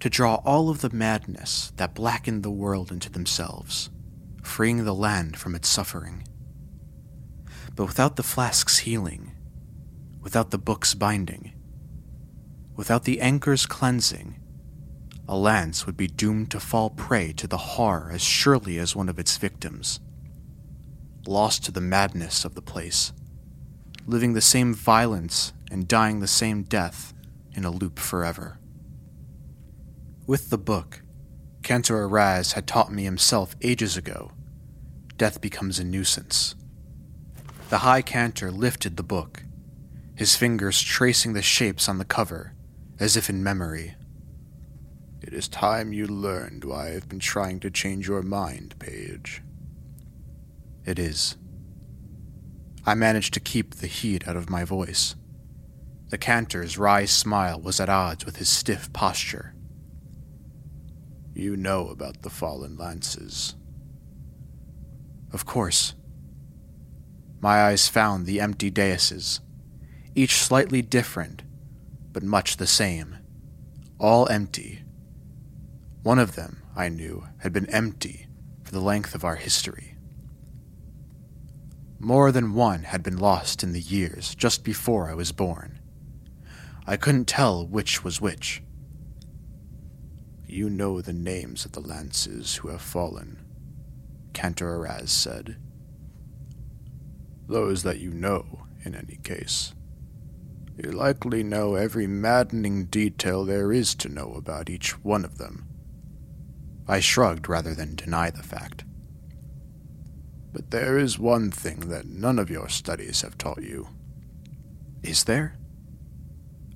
To 0.00 0.08
draw 0.08 0.36
all 0.36 0.70
of 0.70 0.80
the 0.80 0.90
madness 0.90 1.72
that 1.76 1.94
blackened 1.94 2.42
the 2.42 2.50
world 2.50 2.90
into 2.90 3.10
themselves, 3.10 3.90
freeing 4.42 4.84
the 4.84 4.94
land 4.94 5.36
from 5.36 5.54
its 5.54 5.68
suffering. 5.68 6.26
But 7.76 7.86
without 7.86 8.16
the 8.16 8.22
flask's 8.22 8.78
healing, 8.78 9.32
without 10.22 10.50
the 10.50 10.58
book's 10.58 10.94
binding, 10.94 11.52
without 12.76 13.04
the 13.04 13.20
anchor's 13.20 13.66
cleansing, 13.66 14.40
a 15.28 15.36
lance 15.36 15.84
would 15.84 15.96
be 15.96 16.06
doomed 16.06 16.50
to 16.52 16.60
fall 16.60 16.90
prey 16.90 17.32
to 17.34 17.46
the 17.46 17.58
horror 17.58 18.10
as 18.10 18.22
surely 18.22 18.78
as 18.78 18.96
one 18.96 19.08
of 19.08 19.18
its 19.18 19.36
victims. 19.36 20.00
Lost 21.26 21.64
to 21.64 21.72
the 21.72 21.80
madness 21.80 22.44
of 22.44 22.54
the 22.54 22.62
place 22.62 23.12
living 24.10 24.32
the 24.32 24.40
same 24.40 24.74
violence 24.74 25.52
and 25.70 25.86
dying 25.86 26.18
the 26.18 26.26
same 26.26 26.64
death 26.64 27.14
in 27.54 27.64
a 27.64 27.70
loop 27.70 27.98
forever. 27.98 28.58
With 30.26 30.50
the 30.50 30.58
book, 30.58 31.02
Cantor 31.62 32.08
Araz 32.08 32.54
had 32.54 32.66
taught 32.66 32.92
me 32.92 33.04
himself 33.04 33.54
ages 33.62 33.96
ago 33.96 34.32
death 35.16 35.40
becomes 35.42 35.78
a 35.78 35.84
nuisance. 35.84 36.54
The 37.68 37.78
High 37.78 38.00
Cantor 38.00 38.50
lifted 38.50 38.96
the 38.96 39.02
book, 39.02 39.44
his 40.16 40.34
fingers 40.34 40.80
tracing 40.80 41.34
the 41.34 41.42
shapes 41.42 41.90
on 41.90 41.98
the 41.98 42.06
cover, 42.06 42.54
as 42.98 43.18
if 43.18 43.28
in 43.28 43.42
memory. 43.42 43.96
It 45.20 45.34
is 45.34 45.46
time 45.46 45.92
you 45.92 46.06
learned 46.06 46.64
why 46.64 46.94
I've 46.94 47.08
been 47.08 47.18
trying 47.18 47.60
to 47.60 47.70
change 47.70 48.08
your 48.08 48.22
mind, 48.22 48.76
Page. 48.78 49.42
It 50.84 50.98
is. 50.98 51.36
I 52.86 52.94
managed 52.94 53.34
to 53.34 53.40
keep 53.40 53.74
the 53.74 53.86
heat 53.86 54.26
out 54.26 54.36
of 54.36 54.50
my 54.50 54.64
voice. 54.64 55.14
The 56.08 56.18
cantor's 56.18 56.78
wry 56.78 57.04
smile 57.04 57.60
was 57.60 57.78
at 57.78 57.88
odds 57.88 58.24
with 58.24 58.36
his 58.36 58.48
stiff 58.48 58.92
posture. 58.92 59.54
You 61.34 61.56
know 61.56 61.88
about 61.88 62.22
the 62.22 62.30
fallen 62.30 62.76
lances. 62.76 63.54
Of 65.32 65.46
course. 65.46 65.94
My 67.40 67.62
eyes 67.64 67.88
found 67.88 68.26
the 68.26 68.40
empty 68.40 68.70
daises, 68.70 69.40
each 70.14 70.34
slightly 70.34 70.82
different, 70.82 71.42
but 72.12 72.22
much 72.22 72.56
the 72.56 72.66
same. 72.66 73.16
All 73.98 74.28
empty. 74.28 74.82
One 76.02 76.18
of 76.18 76.34
them, 76.34 76.62
I 76.74 76.88
knew, 76.88 77.26
had 77.38 77.52
been 77.52 77.70
empty 77.70 78.26
for 78.64 78.72
the 78.72 78.80
length 78.80 79.14
of 79.14 79.24
our 79.24 79.36
history. 79.36 79.96
More 82.02 82.32
than 82.32 82.54
one 82.54 82.84
had 82.84 83.02
been 83.02 83.18
lost 83.18 83.62
in 83.62 83.72
the 83.74 83.80
years 83.80 84.34
just 84.34 84.64
before 84.64 85.10
I 85.10 85.14
was 85.14 85.32
born. 85.32 85.80
I 86.86 86.96
couldn't 86.96 87.26
tell 87.26 87.66
which 87.66 88.02
was 88.02 88.22
which. 88.22 88.62
You 90.46 90.70
know 90.70 91.02
the 91.02 91.12
names 91.12 91.66
of 91.66 91.72
the 91.72 91.80
lances 91.80 92.56
who 92.56 92.68
have 92.68 92.80
fallen, 92.80 93.44
Cantor 94.32 94.78
Araz 94.78 95.10
said. 95.10 95.58
Those 97.46 97.82
that 97.82 98.00
you 98.00 98.12
know, 98.12 98.66
in 98.82 98.94
any 98.94 99.18
case. 99.22 99.74
You 100.82 100.92
likely 100.92 101.42
know 101.42 101.74
every 101.74 102.06
maddening 102.06 102.86
detail 102.86 103.44
there 103.44 103.70
is 103.70 103.94
to 103.96 104.08
know 104.08 104.32
about 104.32 104.70
each 104.70 104.92
one 105.04 105.26
of 105.26 105.36
them. 105.36 105.68
I 106.88 107.00
shrugged 107.00 107.46
rather 107.46 107.74
than 107.74 107.94
deny 107.94 108.30
the 108.30 108.42
fact. 108.42 108.84
But 110.52 110.70
there 110.70 110.98
is 110.98 111.18
one 111.18 111.50
thing 111.50 111.88
that 111.90 112.06
none 112.06 112.38
of 112.38 112.50
your 112.50 112.68
studies 112.68 113.22
have 113.22 113.38
taught 113.38 113.62
you. 113.62 113.88
Is 115.02 115.24
there? 115.24 115.56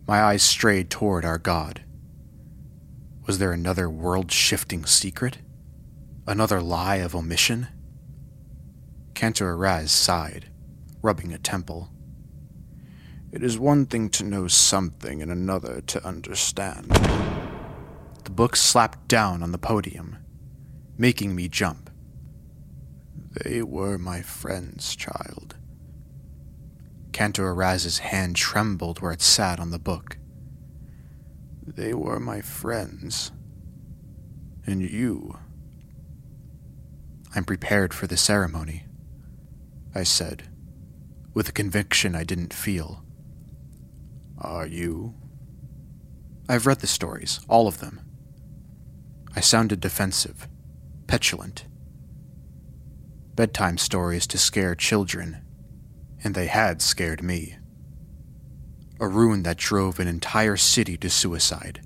My 0.06 0.22
eyes 0.22 0.42
strayed 0.42 0.90
toward 0.90 1.24
our 1.24 1.38
god. 1.38 1.82
Was 3.26 3.38
there 3.38 3.52
another 3.52 3.88
world 3.88 4.30
shifting 4.30 4.84
secret? 4.84 5.38
Another 6.26 6.60
lie 6.60 6.96
of 6.96 7.14
omission? 7.14 7.68
Cantor 9.14 9.56
Araz 9.56 9.88
sighed, 9.88 10.50
rubbing 11.02 11.32
a 11.32 11.38
temple. 11.38 11.90
It 13.32 13.42
is 13.42 13.58
one 13.58 13.86
thing 13.86 14.10
to 14.10 14.24
know 14.24 14.46
something 14.46 15.20
and 15.20 15.30
another 15.30 15.80
to 15.88 16.06
understand. 16.06 16.90
The 18.24 18.30
book 18.30 18.56
slapped 18.56 19.08
down 19.08 19.42
on 19.42 19.52
the 19.52 19.58
podium, 19.58 20.18
making 20.96 21.34
me 21.34 21.48
jump. 21.48 21.83
They 23.42 23.62
were 23.62 23.98
my 23.98 24.22
friends, 24.22 24.94
child. 24.94 25.56
Cantor 27.12 27.48
Araz's 27.48 27.98
hand 27.98 28.36
trembled 28.36 29.00
where 29.00 29.12
it 29.12 29.22
sat 29.22 29.58
on 29.58 29.70
the 29.70 29.78
book. 29.78 30.18
They 31.66 31.94
were 31.94 32.20
my 32.20 32.40
friends. 32.40 33.32
And 34.66 34.82
you. 34.82 35.38
I'm 37.34 37.44
prepared 37.44 37.92
for 37.92 38.06
the 38.06 38.16
ceremony, 38.16 38.86
I 39.94 40.04
said, 40.04 40.48
with 41.34 41.48
a 41.48 41.52
conviction 41.52 42.14
I 42.14 42.22
didn't 42.22 42.54
feel. 42.54 43.04
Are 44.38 44.66
you? 44.66 45.14
I've 46.48 46.66
read 46.66 46.80
the 46.80 46.86
stories, 46.86 47.40
all 47.48 47.66
of 47.66 47.80
them. 47.80 48.00
I 49.34 49.40
sounded 49.40 49.80
defensive, 49.80 50.46
petulant 51.08 51.64
bedtime 53.36 53.78
stories 53.78 54.26
to 54.28 54.38
scare 54.38 54.74
children, 54.74 55.42
and 56.22 56.34
they 56.34 56.46
had 56.46 56.80
scared 56.80 57.22
me. 57.22 57.56
A 59.00 59.08
ruin 59.08 59.42
that 59.42 59.56
drove 59.56 59.98
an 59.98 60.08
entire 60.08 60.56
city 60.56 60.96
to 60.98 61.10
suicide. 61.10 61.80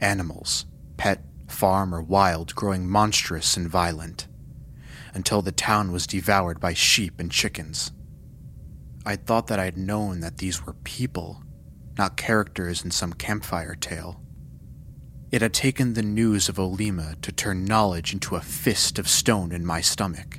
Animals, 0.00 0.66
pet, 0.96 1.24
farm 1.48 1.94
or 1.94 2.02
wild, 2.02 2.54
growing 2.54 2.88
monstrous 2.88 3.56
and 3.56 3.68
violent, 3.68 4.26
until 5.14 5.40
the 5.40 5.52
town 5.52 5.92
was 5.92 6.06
devoured 6.06 6.60
by 6.60 6.74
sheep 6.74 7.18
and 7.18 7.30
chickens. 7.30 7.92
I'd 9.06 9.26
thought 9.26 9.46
that 9.46 9.58
I'd 9.58 9.78
known 9.78 10.20
that 10.20 10.38
these 10.38 10.64
were 10.64 10.74
people, 10.84 11.42
not 11.96 12.16
characters 12.16 12.84
in 12.84 12.90
some 12.90 13.12
campfire 13.12 13.74
tale. 13.74 14.20
It 15.34 15.42
had 15.42 15.52
taken 15.52 15.94
the 15.94 16.02
news 16.02 16.48
of 16.48 16.58
Olima 16.58 17.20
to 17.22 17.32
turn 17.32 17.64
knowledge 17.64 18.12
into 18.12 18.36
a 18.36 18.40
fist 18.40 19.00
of 19.00 19.08
stone 19.08 19.50
in 19.50 19.66
my 19.66 19.80
stomach, 19.80 20.38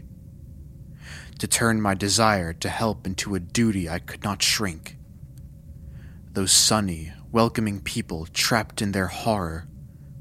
to 1.37 1.47
turn 1.47 1.81
my 1.81 1.95
desire 1.95 2.53
to 2.53 2.69
help 2.69 3.05
into 3.05 3.35
a 3.35 3.41
duty 3.41 3.89
I 3.89 3.99
could 3.99 4.23
not 4.23 4.41
shrink. 4.41 4.95
Those 6.31 6.53
sunny, 6.53 7.11
welcoming 7.29 7.81
people 7.81 8.27
trapped 8.27 8.81
in 8.81 8.93
their 8.93 9.07
horror, 9.07 9.67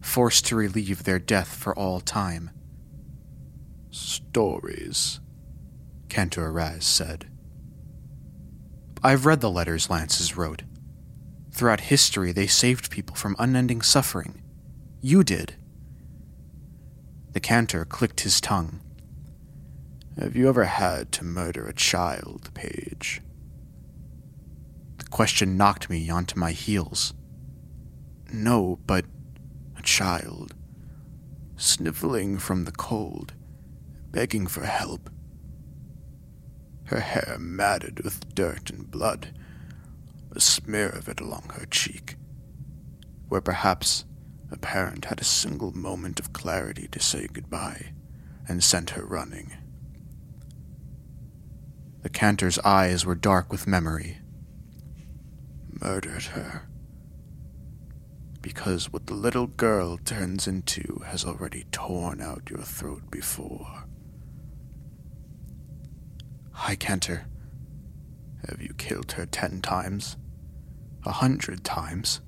forced 0.01 0.47
to 0.47 0.57
relieve 0.57 1.05
their 1.05 1.21
death 1.21 1.55
for 1.55 1.73
all 1.79 2.01
time. 2.01 2.51
Stories, 3.93 5.21
Cantor 6.09 6.51
Araz 6.51 6.83
said. 6.83 7.29
I've 9.05 9.25
read 9.25 9.41
the 9.41 9.53
letters 9.53 9.89
Lances 9.89 10.37
wrote. 10.37 10.65
Throughout 11.53 11.83
history, 11.83 12.33
they 12.33 12.49
saved 12.49 12.91
people 12.91 13.15
from 13.15 13.37
unending 13.39 13.81
suffering. 13.81 14.41
You 15.07 15.23
did. 15.23 15.57
The 17.33 17.40
cantor 17.40 17.85
clicked 17.85 18.21
his 18.21 18.40
tongue. 18.40 18.81
Have 20.19 20.35
you 20.35 20.49
ever 20.49 20.64
had 20.64 21.12
to 21.12 21.25
murder 21.27 21.67
a 21.67 21.75
child, 21.75 22.49
Page? 22.55 23.21
The 24.97 25.05
question 25.05 25.59
knocked 25.59 25.90
me 25.90 26.09
onto 26.09 26.40
my 26.40 26.53
heels. 26.53 27.12
No, 28.33 28.79
but 28.87 29.05
a 29.77 29.83
child. 29.83 30.55
Sniffling 31.59 32.38
from 32.38 32.64
the 32.64 32.73
cold, 32.73 33.35
begging 34.11 34.47
for 34.47 34.64
help 34.64 35.11
her 36.85 37.01
hair 37.01 37.37
matted 37.38 38.03
with 38.05 38.35
dirt 38.35 38.71
and 38.71 38.90
blood, 38.90 39.38
a 40.33 40.40
smear 40.40 40.88
of 40.88 41.11
it 41.11 41.21
along 41.21 41.51
her 41.57 41.67
cheek, 41.67 42.17
where 43.29 43.43
perhaps 43.43 44.07
a 44.51 44.57
parent 44.57 45.07
had 45.07 45.21
a 45.21 45.25
single 45.25 45.73
moment 45.73 46.21
of 46.21 46.33
clarity 46.33 46.89
to 46.89 47.01
say 47.01 47.27
goodbye 47.33 47.93
and 48.49 48.63
sent 48.63 48.91
her 48.91 49.05
running. 49.05 49.57
The 52.03 52.11
cantor's 52.11 52.59
eyes 52.61 53.07
were 53.07 53.15
dark 53.15 53.51
with 53.51 53.67
memory. 53.67 54.19
Murdered 55.81 56.25
her. 56.25 56.69
Because 58.43 58.93
what 58.93 59.07
the 59.07 59.15
little 59.15 59.47
girl 59.47 59.97
turns 59.97 60.47
into 60.47 61.01
has 61.07 61.25
already 61.25 61.65
torn 61.73 62.21
out 62.21 62.51
your 62.51 62.61
throat 62.61 63.11
before. 63.11 63.85
High, 66.53 66.77
Cantor. 66.77 67.27
Have 68.49 68.61
you 68.61 68.75
killed 68.75 69.13
her 69.13 69.25
ten 69.27 69.63
times? 69.63 70.19
A 71.05 71.13
hundred 71.13 71.65
times? 71.65 72.21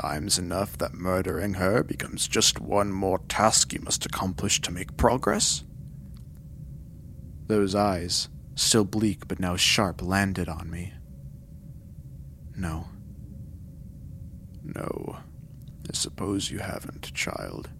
Times 0.00 0.40
enough 0.40 0.76
that 0.78 0.94
murdering 0.94 1.54
her 1.54 1.84
becomes 1.84 2.26
just 2.26 2.60
one 2.60 2.90
more 2.90 3.20
task 3.28 3.72
you 3.72 3.78
must 3.80 4.04
accomplish 4.04 4.60
to 4.62 4.72
make 4.72 4.96
progress? 4.96 5.62
Those 7.46 7.76
eyes, 7.76 8.28
still 8.56 8.84
bleak 8.84 9.28
but 9.28 9.38
now 9.38 9.54
sharp, 9.54 10.02
landed 10.02 10.48
on 10.48 10.68
me. 10.68 10.94
No. 12.56 12.88
No. 14.64 15.18
I 15.88 15.92
suppose 15.92 16.50
you 16.50 16.58
haven't, 16.58 17.14
child. 17.14 17.70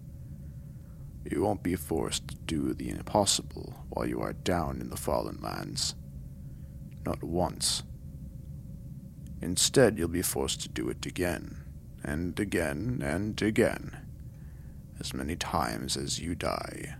You 1.29 1.41
won't 1.41 1.63
be 1.63 1.75
forced 1.75 2.29
to 2.29 2.35
do 2.35 2.73
the 2.73 2.91
impossible 2.91 3.73
while 3.89 4.07
you 4.07 4.21
are 4.21 4.31
down 4.31 4.79
in 4.79 4.89
the 4.89 4.95
fallen 4.95 5.41
lands. 5.41 5.95
Not 7.05 7.21
once. 7.21 7.83
Instead, 9.41 9.97
you'll 9.97 10.07
be 10.07 10.21
forced 10.21 10.61
to 10.61 10.69
do 10.69 10.87
it 10.87 11.05
again, 11.05 11.64
and 12.05 12.39
again, 12.39 13.01
and 13.03 13.41
again, 13.41 13.97
as 14.99 15.13
many 15.13 15.35
times 15.35 15.97
as 15.97 16.19
you 16.19 16.35
die. 16.35 16.95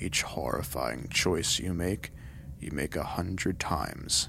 Each 0.00 0.22
horrifying 0.22 1.08
choice 1.10 1.58
you 1.58 1.72
make, 1.72 2.10
you 2.58 2.70
make 2.72 2.96
a 2.96 3.04
hundred 3.04 3.60
times. 3.60 4.28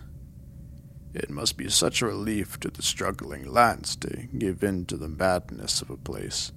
It 1.13 1.29
must 1.29 1.57
be 1.57 1.69
such 1.69 2.01
a 2.01 2.05
relief 2.05 2.60
to 2.60 2.69
the 2.69 2.83
struggling 2.83 3.45
Lance 3.45 3.95
to 3.97 4.27
give 4.38 4.63
in 4.63 4.86
to 4.86 4.97
the 4.97 5.10
madness 5.10 5.81
of 5.81 5.89
a 5.89 5.97
place 5.97 6.51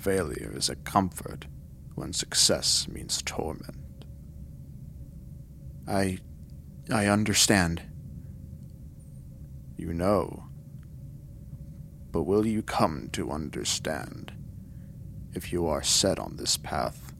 Failure 0.00 0.50
is 0.56 0.70
a 0.70 0.76
comfort 0.76 1.44
when 1.94 2.14
success 2.14 2.88
means 2.88 3.20
torment. 3.20 4.06
I. 5.86 6.20
I 6.90 7.06
understand. 7.06 7.82
You 9.76 9.92
know. 9.92 10.44
But 12.12 12.24
will 12.24 12.46
you 12.46 12.62
come 12.62 13.08
to 13.12 13.30
understand 13.30 14.32
if 15.32 15.52
you 15.52 15.66
are 15.66 15.82
set 15.82 16.18
on 16.18 16.36
this 16.36 16.56
path? 16.56 17.12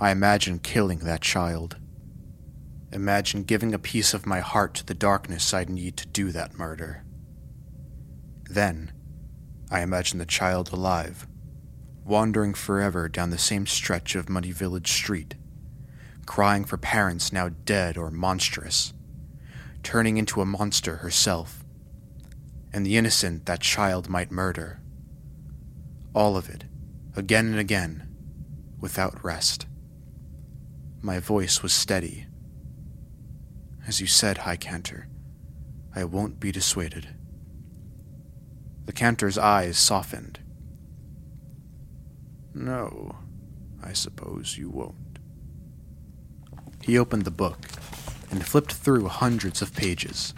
I 0.00 0.10
imagine 0.10 0.58
killing 0.58 0.98
that 1.00 1.22
child. 1.22 1.76
Imagine 2.92 3.44
giving 3.44 3.72
a 3.72 3.78
piece 3.78 4.14
of 4.14 4.26
my 4.26 4.40
heart 4.40 4.74
to 4.74 4.86
the 4.86 4.94
darkness 4.94 5.54
I'd 5.54 5.70
need 5.70 5.96
to 5.98 6.06
do 6.06 6.32
that 6.32 6.58
murder. 6.58 7.04
Then, 8.48 8.92
I 9.70 9.80
imagine 9.80 10.18
the 10.18 10.26
child 10.26 10.72
alive, 10.72 11.26
wandering 12.04 12.54
forever 12.54 13.08
down 13.08 13.30
the 13.30 13.38
same 13.38 13.66
stretch 13.66 14.14
of 14.14 14.28
muddy 14.28 14.52
village 14.52 14.90
street, 14.90 15.34
crying 16.26 16.64
for 16.64 16.76
parents 16.76 17.32
now 17.32 17.48
dead 17.48 17.96
or 17.96 18.10
monstrous, 18.10 18.92
turning 19.82 20.16
into 20.16 20.40
a 20.40 20.46
monster 20.46 20.96
herself, 20.96 21.55
and 22.76 22.84
the 22.84 22.98
innocent 22.98 23.46
that 23.46 23.62
child 23.62 24.06
might 24.06 24.30
murder. 24.30 24.82
All 26.14 26.36
of 26.36 26.50
it, 26.50 26.64
again 27.16 27.46
and 27.46 27.58
again, 27.58 28.06
without 28.78 29.24
rest. 29.24 29.66
My 31.00 31.18
voice 31.18 31.62
was 31.62 31.72
steady. 31.72 32.26
As 33.86 34.02
you 34.02 34.06
said, 34.06 34.36
High 34.36 34.58
Cantor, 34.58 35.08
I 35.94 36.04
won't 36.04 36.38
be 36.38 36.52
dissuaded. 36.52 37.08
The 38.84 38.92
cantor's 38.92 39.38
eyes 39.38 39.78
softened. 39.78 40.40
No, 42.52 43.16
I 43.82 43.94
suppose 43.94 44.58
you 44.58 44.68
won't. 44.68 45.18
He 46.82 46.98
opened 46.98 47.24
the 47.24 47.30
book 47.30 47.68
and 48.30 48.46
flipped 48.46 48.74
through 48.74 49.08
hundreds 49.08 49.62
of 49.62 49.74
pages. 49.74 50.34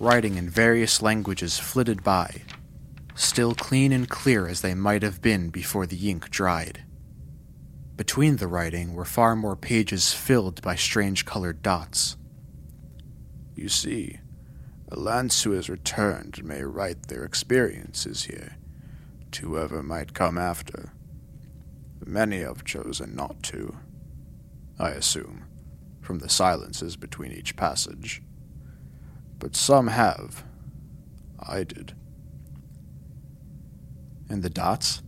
Writing 0.00 0.36
in 0.36 0.48
various 0.48 1.02
languages 1.02 1.58
flitted 1.58 2.04
by, 2.04 2.42
still 3.16 3.52
clean 3.54 3.90
and 3.90 4.08
clear 4.08 4.46
as 4.46 4.60
they 4.60 4.74
might 4.74 5.02
have 5.02 5.20
been 5.20 5.50
before 5.50 5.86
the 5.86 6.08
ink 6.08 6.30
dried. 6.30 6.84
Between 7.96 8.36
the 8.36 8.46
writing 8.46 8.94
were 8.94 9.04
far 9.04 9.34
more 9.34 9.56
pages 9.56 10.12
filled 10.12 10.62
by 10.62 10.76
strange 10.76 11.24
colored 11.24 11.62
dots. 11.62 12.16
You 13.56 13.68
see, 13.68 14.20
a 14.88 14.96
lance 14.96 15.42
who 15.42 15.50
has 15.50 15.68
returned 15.68 16.44
may 16.44 16.62
write 16.62 17.08
their 17.08 17.24
experiences 17.24 18.22
here, 18.22 18.56
to 19.32 19.48
whoever 19.48 19.82
might 19.82 20.14
come 20.14 20.38
after. 20.38 20.92
Many 22.06 22.38
have 22.38 22.64
chosen 22.64 23.16
not 23.16 23.42
to, 23.44 23.76
I 24.78 24.90
assume, 24.90 25.46
from 26.00 26.20
the 26.20 26.28
silences 26.28 26.96
between 26.96 27.32
each 27.32 27.56
passage. 27.56 28.22
But 29.38 29.56
some 29.56 29.88
have. 29.88 30.44
I 31.38 31.64
did. 31.64 31.94
And 34.28 34.42
the 34.42 34.50
dots? 34.50 35.02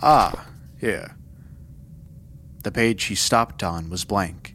Ah, 0.00 0.46
here. 0.80 1.16
The 2.62 2.72
page 2.72 3.04
he 3.04 3.14
stopped 3.14 3.62
on 3.62 3.90
was 3.90 4.04
blank. 4.04 4.54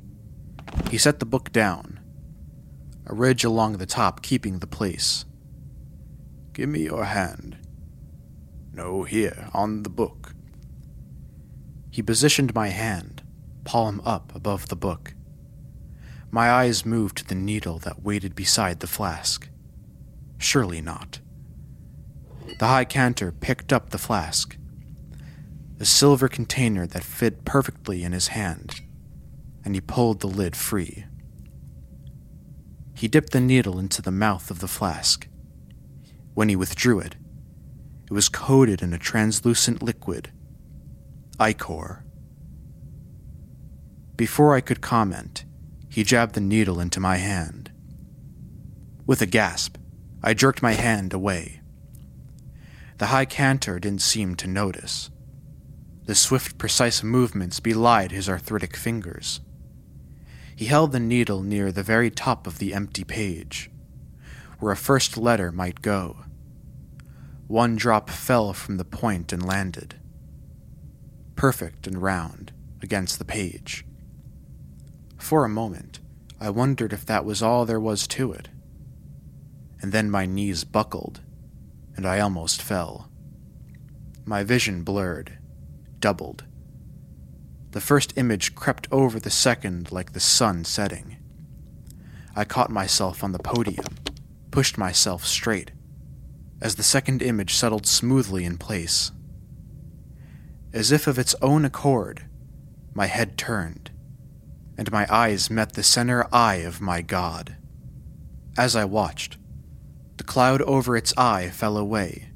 He 0.90 0.98
set 0.98 1.20
the 1.20 1.26
book 1.26 1.52
down 1.52 2.00
a 3.06 3.14
ridge 3.14 3.44
along 3.44 3.78
the 3.78 3.86
top 3.86 4.22
keeping 4.22 4.60
the 4.60 4.68
place. 4.68 5.26
Give 6.54 6.70
me 6.70 6.84
your 6.84 7.06
hand. 7.06 7.58
No, 8.72 9.04
here, 9.04 9.50
on 9.54 9.84
the 9.84 9.90
book. 9.90 10.34
He 11.92 12.02
positioned 12.02 12.56
my 12.56 12.70
hand, 12.70 13.22
palm 13.66 14.02
up 14.06 14.34
above 14.34 14.70
the 14.70 14.76
book. 14.76 15.14
My 16.34 16.50
eyes 16.50 16.84
moved 16.84 17.18
to 17.18 17.28
the 17.28 17.36
needle 17.36 17.78
that 17.78 18.02
waited 18.02 18.34
beside 18.34 18.80
the 18.80 18.88
flask. 18.88 19.50
Surely 20.40 20.82
not. 20.82 21.20
The 22.58 22.66
High 22.66 22.86
Cantor 22.86 23.32
picked 23.32 23.72
up 23.72 23.92
the 23.92 24.00
flask, 24.00 24.58
the 25.78 25.86
silver 25.86 26.28
container 26.28 26.88
that 26.88 27.04
fit 27.04 27.46
perfectly 27.46 28.04
in 28.04 28.14
his 28.14 28.30
hand, 28.30 28.82
and 29.64 29.76
he 29.76 29.82
pulled 29.82 30.22
the 30.22 30.28
lid 30.28 30.56
free. 30.56 31.06
He 32.96 33.08
dipped 33.08 33.32
the 33.32 33.40
needle 33.40 33.78
into 33.78 34.02
the 34.02 34.10
mouth 34.10 34.50
of 34.50 34.58
the 34.58 34.68
flask. 34.68 35.28
When 36.34 36.50
he 36.50 36.56
withdrew 36.56 36.98
it, 36.98 37.16
it 38.08 38.12
was 38.12 38.28
coated 38.28 38.82
in 38.82 38.92
a 38.92 38.98
translucent 38.98 39.84
liquid. 39.84 40.32
Ichor. 41.40 42.04
Before 44.16 44.56
I 44.56 44.62
could 44.62 44.82
comment, 44.82 45.46
he 45.94 46.04
jabbed 46.04 46.34
the 46.34 46.42
needle 46.42 46.80
into 46.80 47.00
my 47.00 47.18
hand. 47.18 47.72
With 49.06 49.22
a 49.22 49.28
gasp, 49.28 49.78
I 50.24 50.34
jerked 50.34 50.64
my 50.64 50.72
hand 50.74 51.14
away. 51.14 51.62
The 52.98 53.08
High 53.08 53.26
Cantor 53.26 53.78
didn't 53.78 54.02
seem 54.02 54.34
to 54.38 54.48
notice. 54.48 55.12
The 56.06 56.16
swift, 56.16 56.58
precise 56.58 57.04
movements 57.04 57.60
belied 57.60 58.12
his 58.12 58.28
arthritic 58.28 58.76
fingers. 58.76 59.42
He 60.56 60.66
held 60.66 60.94
the 60.94 61.00
needle 61.00 61.44
near 61.44 61.72
the 61.72 61.84
very 61.84 62.10
top 62.10 62.48
of 62.48 62.58
the 62.58 62.74
empty 62.74 63.04
page, 63.04 63.70
where 64.58 64.72
a 64.72 64.76
first 64.76 65.16
letter 65.16 65.52
might 65.52 65.84
go. 65.84 66.26
One 67.46 67.76
drop 67.76 68.10
fell 68.10 68.52
from 68.54 68.78
the 68.78 68.86
point 68.86 69.32
and 69.32 69.46
landed, 69.46 70.00
perfect 71.36 71.86
and 71.86 72.02
round, 72.02 72.52
against 72.82 73.20
the 73.20 73.26
page. 73.26 73.86
For 75.24 75.44
a 75.46 75.50
moment, 75.50 76.00
I 76.40 76.50
wondered 76.50 76.94
if 76.94 77.06
that 77.06 77.26
was 77.26 77.42
all 77.42 77.66
there 77.66 77.80
was 77.80 78.08
to 78.10 78.32
it. 78.34 78.50
And 79.82 79.92
then 79.92 80.12
my 80.12 80.26
knees 80.26 80.64
buckled, 80.64 81.22
and 81.96 82.06
I 82.06 82.20
almost 82.20 82.62
fell. 82.62 83.10
My 84.26 84.44
vision 84.44 84.84
blurred, 84.84 85.40
doubled 86.00 86.44
the 87.74 87.82
first 87.82 88.14
image 88.16 88.54
crept 88.54 88.88
over 88.92 89.20
the 89.20 89.32
second 89.32 89.92
like 89.92 90.14
the 90.14 90.20
sun 90.20 90.64
setting. 90.64 91.18
I 92.36 92.46
caught 92.46 92.70
myself 92.70 93.24
on 93.24 93.32
the 93.32 93.40
podium, 93.40 93.98
pushed 94.52 94.78
myself 94.78 95.26
straight, 95.26 95.72
as 96.62 96.76
the 96.76 96.84
second 96.84 97.24
image 97.24 97.56
settled 97.56 97.88
smoothly 97.88 98.46
in 98.46 98.60
place. 98.60 99.12
As 100.72 100.92
if 100.92 101.08
of 101.08 101.18
its 101.18 101.34
own 101.42 101.66
accord, 101.66 102.28
my 102.94 103.08
head 103.08 103.40
turned, 103.40 103.90
and 104.78 104.92
my 104.92 105.06
eyes 105.10 105.50
met 105.50 105.74
the 105.74 105.84
center 105.84 106.28
eye 106.34 106.56
of 106.66 106.82
my 106.82 107.02
God. 107.02 107.58
As 108.58 108.76
I 108.76 108.86
watched, 108.86 109.38
the 110.18 110.24
cloud 110.24 110.62
over 110.64 110.96
its 110.96 111.14
eye 111.18 111.50
fell 111.50 111.78
away, 111.78 112.30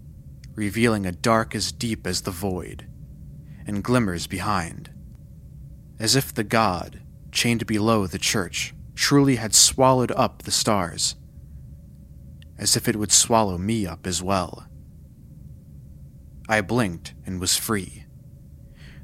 revealing 0.56 1.06
a 1.06 1.12
dark 1.12 1.56
as 1.56 1.72
deep 1.72 2.06
as 2.08 2.22
the 2.22 2.32
void, 2.32 2.88
and 3.66 3.84
glimmers 3.84 4.28
behind 4.28 4.90
as 6.00 6.16
if 6.16 6.34
the 6.34 6.44
god, 6.44 7.02
chained 7.32 7.66
below 7.66 8.08
the 8.08 8.20
church, 8.20 8.74
truly 8.96 9.36
had 9.36 9.54
swallowed 9.54 10.12
up 10.12 10.44
the 10.44 10.52
stars, 10.52 11.16
as 12.58 12.76
if 12.76 12.88
it 12.88 12.96
would 12.96 13.12
swallow 13.12 13.58
me 13.58 13.86
up 13.86 14.06
as 14.06 14.22
well. 14.22 14.68
I 16.50 16.62
blinked 16.62 17.14
and 17.26 17.40
was 17.40 17.58
free. 17.58 18.06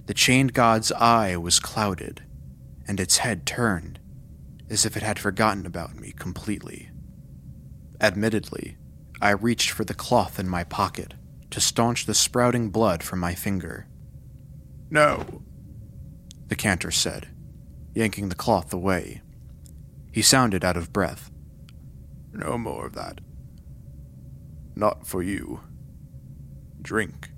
The 0.06 0.14
chained 0.14 0.54
god's 0.54 0.92
eye 0.92 1.36
was 1.38 1.60
clouded, 1.60 2.24
and 2.88 3.00
its 3.00 3.18
head 3.18 3.46
turned, 3.46 4.00
as 4.70 4.86
if 4.86 4.98
it 4.98 5.04
had 5.04 5.20
forgotten 5.20 5.66
about 5.66 5.96
me 5.96 6.14
completely. 6.18 6.90
Admittedly, 8.02 8.78
I 9.22 9.32
reached 9.32 9.72
for 9.72 9.86
the 9.86 9.94
cloth 9.94 10.40
in 10.40 10.50
my 10.50 10.64
pocket 10.64 11.14
to 11.52 11.62
staunch 11.62 12.06
the 12.06 12.14
sprouting 12.14 12.70
blood 12.70 13.04
from 13.04 13.20
my 13.20 13.36
finger. 13.36 13.88
No, 14.90 15.44
the 16.48 16.56
cantor 16.56 16.92
said, 16.92 17.30
yanking 17.96 18.30
the 18.30 18.36
cloth 18.36 18.74
away. 18.74 19.22
He 20.12 20.22
sounded 20.22 20.64
out 20.64 20.78
of 20.78 20.94
breath. 20.94 21.32
No 22.32 22.58
more 22.58 22.88
of 22.88 22.94
that. 22.96 23.22
Not 24.76 25.08
for 25.08 25.24
you. 25.24 25.62
Drink. 26.82 27.30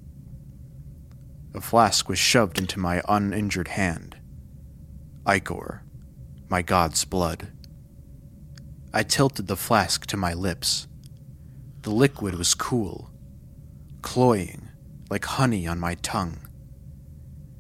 A 1.54 1.62
flask 1.62 2.10
was 2.10 2.20
shoved 2.20 2.58
into 2.58 2.80
my 2.80 3.02
uninjured 3.08 3.70
hand. 3.70 4.15
Ichor, 5.28 5.82
my 6.50 6.62
god's 6.62 7.04
blood. 7.04 7.48
I 8.94 9.02
tilted 9.02 9.48
the 9.48 9.56
flask 9.56 10.06
to 10.08 10.18
my 10.18 10.34
lips. 10.34 10.88
The 11.82 11.90
liquid 11.90 12.36
was 12.36 12.54
cool, 12.54 13.10
cloying, 14.04 14.70
like 15.10 15.26
honey 15.26 15.66
on 15.66 15.80
my 15.80 15.96
tongue. 15.96 16.38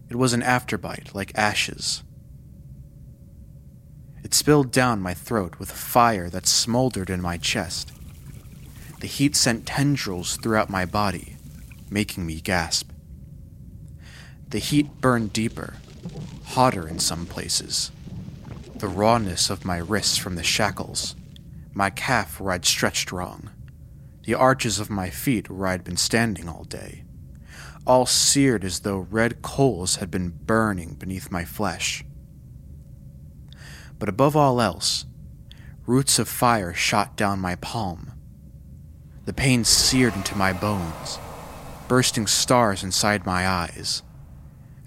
It 0.10 0.16
was 0.16 0.34
an 0.34 0.44
afterbite, 0.44 1.16
like 1.16 1.32
ashes. 1.36 2.04
It 4.24 4.36
spilled 4.36 4.72
down 4.72 5.02
my 5.02 5.16
throat 5.16 5.58
with 5.58 5.72
a 5.72 5.76
fire 5.76 6.30
that 6.30 6.46
smoldered 6.46 7.10
in 7.10 7.22
my 7.22 7.38
chest. 7.38 7.92
The 9.00 9.08
heat 9.08 9.36
sent 9.36 9.66
tendrils 9.66 10.38
throughout 10.38 10.70
my 10.70 10.86
body, 10.86 11.38
making 11.90 12.28
me 12.28 12.42
gasp. 12.42 12.92
The 14.50 14.60
heat 14.60 15.02
burned 15.02 15.34
deeper, 15.34 15.76
hotter 16.56 16.88
in 16.88 17.00
some 17.00 17.26
places. 17.26 17.92
The 18.76 18.88
rawness 18.88 19.50
of 19.50 19.64
my 19.64 19.78
wrists 19.78 20.18
from 20.18 20.36
the 20.36 20.44
shackles, 20.44 21.16
my 21.74 21.90
calf 21.90 22.40
where 22.40 22.54
I'd 22.54 22.66
stretched 22.66 23.12
wrong, 23.12 23.50
the 24.24 24.34
arches 24.34 24.80
of 24.80 24.90
my 24.90 25.10
feet 25.10 25.50
where 25.50 25.68
I'd 25.68 25.84
been 25.84 25.98
standing 25.98 26.50
all 26.50 26.64
day 26.64 27.06
all 27.86 28.06
seared 28.06 28.66
as 28.66 28.80
though 28.80 29.08
red 29.12 29.42
coals 29.42 29.98
had 29.98 30.10
been 30.10 30.30
burning 30.30 30.96
beneath 30.96 31.32
my 31.32 31.46
flesh. 31.46 32.04
But 34.00 34.10
above 34.10 34.36
all 34.36 34.60
else, 34.60 35.06
roots 35.86 36.18
of 36.18 36.28
fire 36.28 36.74
shot 36.74 37.16
down 37.16 37.40
my 37.40 37.56
palm. 37.56 38.12
The 39.26 39.34
pain 39.34 39.64
seared 39.64 40.16
into 40.16 40.36
my 40.36 40.52
bones, 40.52 41.20
bursting 41.88 42.28
stars 42.28 42.84
inside 42.84 43.26
my 43.26 43.48
eyes, 43.48 44.02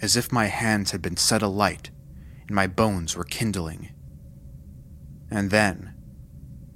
as 0.00 0.16
if 0.16 0.32
my 0.32 0.46
hands 0.46 0.92
had 0.92 1.02
been 1.02 1.16
set 1.16 1.42
alight 1.42 1.90
and 2.46 2.54
my 2.54 2.66
bones 2.66 3.16
were 3.16 3.24
kindling. 3.24 3.90
And 5.30 5.50
then, 5.50 5.94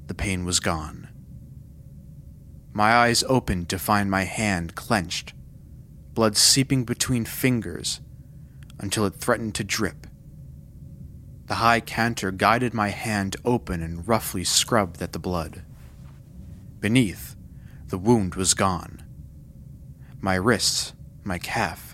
the 0.06 0.14
pain 0.14 0.44
was 0.44 0.60
gone. 0.60 1.08
My 2.72 2.92
eyes 2.92 3.24
opened 3.28 3.68
to 3.70 3.78
find 3.78 4.10
my 4.10 4.24
hand 4.24 4.74
clenched 4.74 5.34
blood 6.14 6.36
seeping 6.36 6.84
between 6.84 7.24
fingers 7.24 8.00
until 8.78 9.06
it 9.06 9.14
threatened 9.14 9.54
to 9.54 9.64
drip. 9.64 10.06
The 11.46 11.56
high 11.56 11.80
cantor 11.80 12.30
guided 12.30 12.74
my 12.74 12.88
hand 12.88 13.36
open 13.44 13.82
and 13.82 14.06
roughly 14.06 14.44
scrubbed 14.44 15.00
at 15.02 15.12
the 15.12 15.18
blood. 15.18 15.62
Beneath, 16.80 17.36
the 17.88 17.98
wound 17.98 18.34
was 18.34 18.54
gone. 18.54 19.02
My 20.20 20.34
wrists, 20.34 20.92
my 21.24 21.38
calf, 21.38 21.91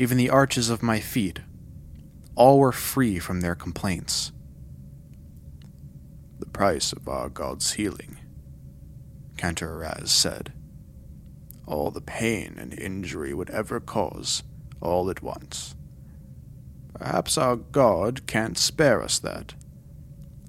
even 0.00 0.16
the 0.16 0.30
arches 0.30 0.70
of 0.70 0.82
my 0.82 0.98
feet, 0.98 1.40
all 2.34 2.58
were 2.58 2.72
free 2.72 3.18
from 3.18 3.42
their 3.42 3.54
complaints. 3.54 4.32
The 6.38 6.46
price 6.46 6.94
of 6.94 7.06
our 7.06 7.28
God's 7.28 7.74
healing, 7.74 8.16
Cantor 9.36 9.68
Araz 9.68 10.08
said 10.08 10.54
all 11.66 11.90
the 11.90 12.00
pain 12.00 12.56
and 12.58 12.72
injury 12.72 13.34
would 13.34 13.50
ever 13.50 13.78
cause, 13.78 14.42
all 14.80 15.10
at 15.10 15.22
once. 15.22 15.76
Perhaps 16.94 17.36
our 17.36 17.56
God 17.56 18.26
can't 18.26 18.56
spare 18.56 19.02
us 19.02 19.18
that. 19.20 19.54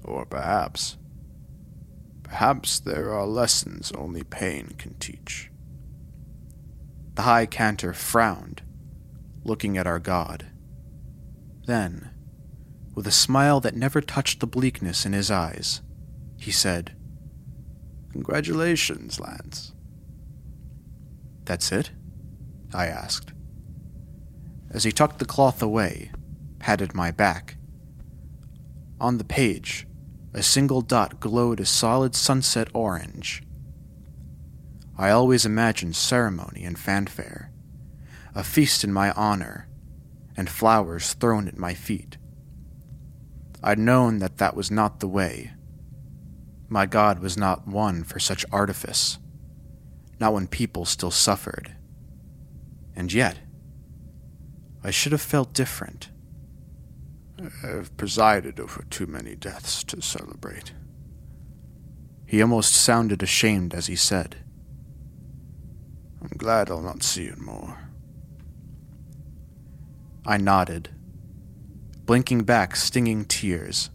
Or 0.02 0.24
perhaps. 0.24 0.96
Perhaps 2.22 2.80
there 2.80 3.12
are 3.12 3.26
lessons 3.26 3.92
only 3.92 4.24
pain 4.24 4.74
can 4.78 4.94
teach. 4.94 5.50
The 7.14 7.22
High 7.22 7.46
Cantor 7.46 7.92
frowned, 7.92 8.62
looking 9.44 9.76
at 9.76 9.86
our 9.86 9.98
God. 9.98 10.46
Then, 11.66 12.10
with 12.94 13.06
a 13.06 13.12
smile 13.12 13.60
that 13.60 13.76
never 13.76 14.00
touched 14.00 14.40
the 14.40 14.46
bleakness 14.46 15.06
in 15.06 15.12
his 15.12 15.30
eyes, 15.30 15.80
he 16.36 16.50
said, 16.50 16.96
Congratulations, 18.10 19.18
Lance. 19.18 19.72
That's 21.44 21.72
it? 21.72 21.90
I 22.74 22.86
asked. 22.86 23.32
As 24.70 24.84
he 24.84 24.92
tucked 24.92 25.18
the 25.18 25.24
cloth 25.24 25.62
away, 25.62 26.10
patted 26.58 26.94
my 26.94 27.10
back. 27.10 27.56
On 29.00 29.18
the 29.18 29.24
page, 29.24 29.86
a 30.34 30.42
single 30.42 30.80
dot 30.80 31.20
glowed 31.20 31.60
a 31.60 31.66
solid 31.66 32.14
sunset 32.14 32.68
orange. 32.72 33.42
I 34.96 35.10
always 35.10 35.44
imagined 35.44 35.96
ceremony 35.96 36.64
and 36.64 36.78
fanfare, 36.78 37.51
a 38.34 38.44
feast 38.44 38.84
in 38.84 38.92
my 38.92 39.12
honor, 39.12 39.68
and 40.36 40.48
flowers 40.48 41.12
thrown 41.14 41.48
at 41.48 41.58
my 41.58 41.74
feet. 41.74 42.16
I'd 43.62 43.78
known 43.78 44.18
that 44.18 44.38
that 44.38 44.56
was 44.56 44.70
not 44.70 45.00
the 45.00 45.08
way. 45.08 45.52
My 46.68 46.86
God 46.86 47.20
was 47.20 47.36
not 47.36 47.68
one 47.68 48.02
for 48.02 48.18
such 48.18 48.46
artifice 48.50 49.18
not 50.22 50.32
when 50.32 50.46
people 50.46 50.84
still 50.84 51.10
suffered. 51.10 51.74
And 52.94 53.12
yet, 53.12 53.40
I 54.84 54.92
should 54.92 55.10
have 55.10 55.20
felt 55.20 55.52
different. 55.52 56.10
I've 57.64 57.96
presided 57.96 58.60
over 58.60 58.84
too 58.88 59.08
many 59.08 59.34
deaths 59.34 59.82
to 59.82 60.00
celebrate. 60.00 60.72
He 62.24 62.40
almost 62.40 62.72
sounded 62.72 63.20
ashamed 63.20 63.74
as 63.74 63.88
he 63.88 63.96
said. 63.96 64.36
I'm 66.22 66.36
glad 66.38 66.70
I'll 66.70 66.80
not 66.80 67.02
see 67.02 67.24
you 67.24 67.34
more. 67.36 67.81
I 70.24 70.36
nodded, 70.36 70.90
blinking 72.04 72.44
back 72.44 72.76
stinging 72.76 73.24
tears. 73.24 73.90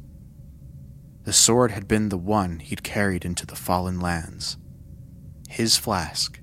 The 1.24 1.32
sword 1.32 1.72
had 1.72 1.88
been 1.88 2.10
the 2.10 2.18
one 2.18 2.60
he'd 2.60 2.84
carried 2.84 3.24
into 3.24 3.46
the 3.46 3.56
fallen 3.56 4.00
lands. 4.00 4.58
His 5.48 5.78
flask, 5.78 6.40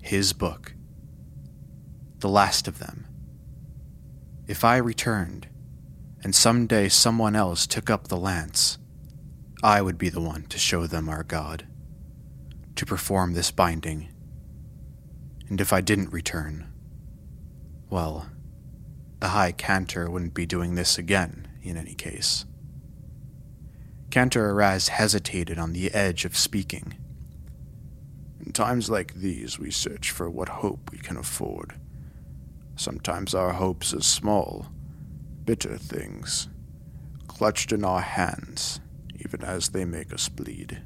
his 0.00 0.32
book, 0.32 0.74
the 2.20 2.28
last 2.28 2.66
of 2.66 2.78
them. 2.78 3.06
If 4.46 4.64
I 4.64 4.78
returned, 4.78 5.48
and 6.24 6.34
some 6.34 6.66
day 6.66 6.88
someone 6.88 7.36
else 7.36 7.66
took 7.66 7.90
up 7.90 8.08
the 8.08 8.16
lance, 8.16 8.78
I 9.62 9.82
would 9.82 9.98
be 9.98 10.08
the 10.08 10.20
one 10.20 10.44
to 10.46 10.58
show 10.58 10.86
them 10.86 11.08
our 11.08 11.22
God, 11.22 11.66
to 12.76 12.86
perform 12.86 13.34
this 13.34 13.50
binding. 13.50 14.08
And 15.50 15.60
if 15.60 15.72
I 15.72 15.82
didn't 15.82 16.12
return, 16.12 16.72
well, 17.90 18.30
the 19.20 19.28
High 19.28 19.52
Cantor 19.52 20.10
wouldn't 20.10 20.34
be 20.34 20.46
doing 20.46 20.74
this 20.74 20.98
again, 20.98 21.48
in 21.62 21.76
any 21.76 21.94
case. 21.94 22.44
Cantor 24.10 24.54
Araz 24.54 24.88
hesitated 24.88 25.58
on 25.58 25.72
the 25.72 25.92
edge 25.92 26.24
of 26.24 26.36
speaking. 26.36 26.94
In 28.44 28.52
times 28.52 28.88
like 28.88 29.14
these, 29.14 29.58
we 29.58 29.70
search 29.70 30.10
for 30.10 30.30
what 30.30 30.48
hope 30.48 30.90
we 30.90 30.98
can 30.98 31.16
afford. 31.16 31.74
Sometimes 32.76 33.34
our 33.34 33.54
hopes 33.54 33.92
are 33.92 34.00
small, 34.00 34.66
bitter 35.44 35.76
things, 35.76 36.48
clutched 37.26 37.72
in 37.72 37.84
our 37.84 38.00
hands, 38.00 38.80
even 39.18 39.42
as 39.42 39.70
they 39.70 39.84
make 39.84 40.12
us 40.12 40.28
bleed. 40.28 40.80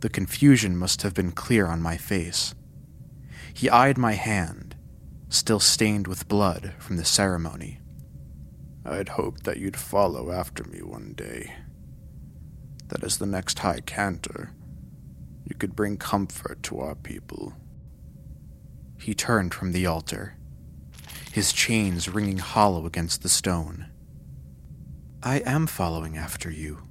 The 0.00 0.08
confusion 0.08 0.76
must 0.76 1.02
have 1.02 1.14
been 1.14 1.32
clear 1.32 1.66
on 1.66 1.82
my 1.82 1.96
face. 1.96 2.54
He 3.52 3.68
eyed 3.68 3.98
my 3.98 4.12
hand, 4.12 4.67
still 5.28 5.60
stained 5.60 6.06
with 6.06 6.28
blood 6.28 6.74
from 6.78 6.96
the 6.96 7.04
ceremony. 7.04 7.80
I'd 8.84 9.10
hoped 9.10 9.44
that 9.44 9.58
you'd 9.58 9.76
follow 9.76 10.30
after 10.30 10.64
me 10.64 10.80
one 10.82 11.12
day. 11.14 11.54
That 12.88 13.04
as 13.04 13.18
the 13.18 13.26
next 13.26 13.58
High 13.58 13.80
Cantor, 13.80 14.52
you 15.44 15.54
could 15.54 15.76
bring 15.76 15.96
comfort 15.96 16.62
to 16.64 16.80
our 16.80 16.94
people. 16.94 17.52
He 18.98 19.14
turned 19.14 19.52
from 19.52 19.72
the 19.72 19.86
altar, 19.86 20.36
his 21.32 21.52
chains 21.52 22.08
ringing 22.08 22.38
hollow 22.38 22.86
against 22.86 23.22
the 23.22 23.28
stone. 23.28 23.86
I 25.22 25.40
am 25.40 25.66
following 25.66 26.16
after 26.16 26.50
you, 26.50 26.82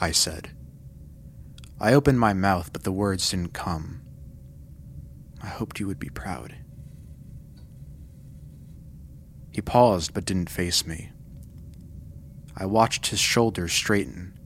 I 0.00 0.12
said. 0.12 0.50
I 1.80 1.94
opened 1.94 2.20
my 2.20 2.32
mouth, 2.32 2.72
but 2.72 2.84
the 2.84 2.92
words 2.92 3.30
didn't 3.30 3.52
come. 3.52 4.02
I 5.42 5.46
hoped 5.46 5.80
you 5.80 5.86
would 5.86 5.98
be 5.98 6.10
proud. 6.10 6.54
He 9.58 9.62
paused 9.62 10.14
but 10.14 10.24
didn't 10.24 10.50
face 10.50 10.86
me. 10.86 11.10
I 12.56 12.64
watched 12.64 13.08
his 13.08 13.18
shoulders 13.18 13.72
straighten, 13.72 14.38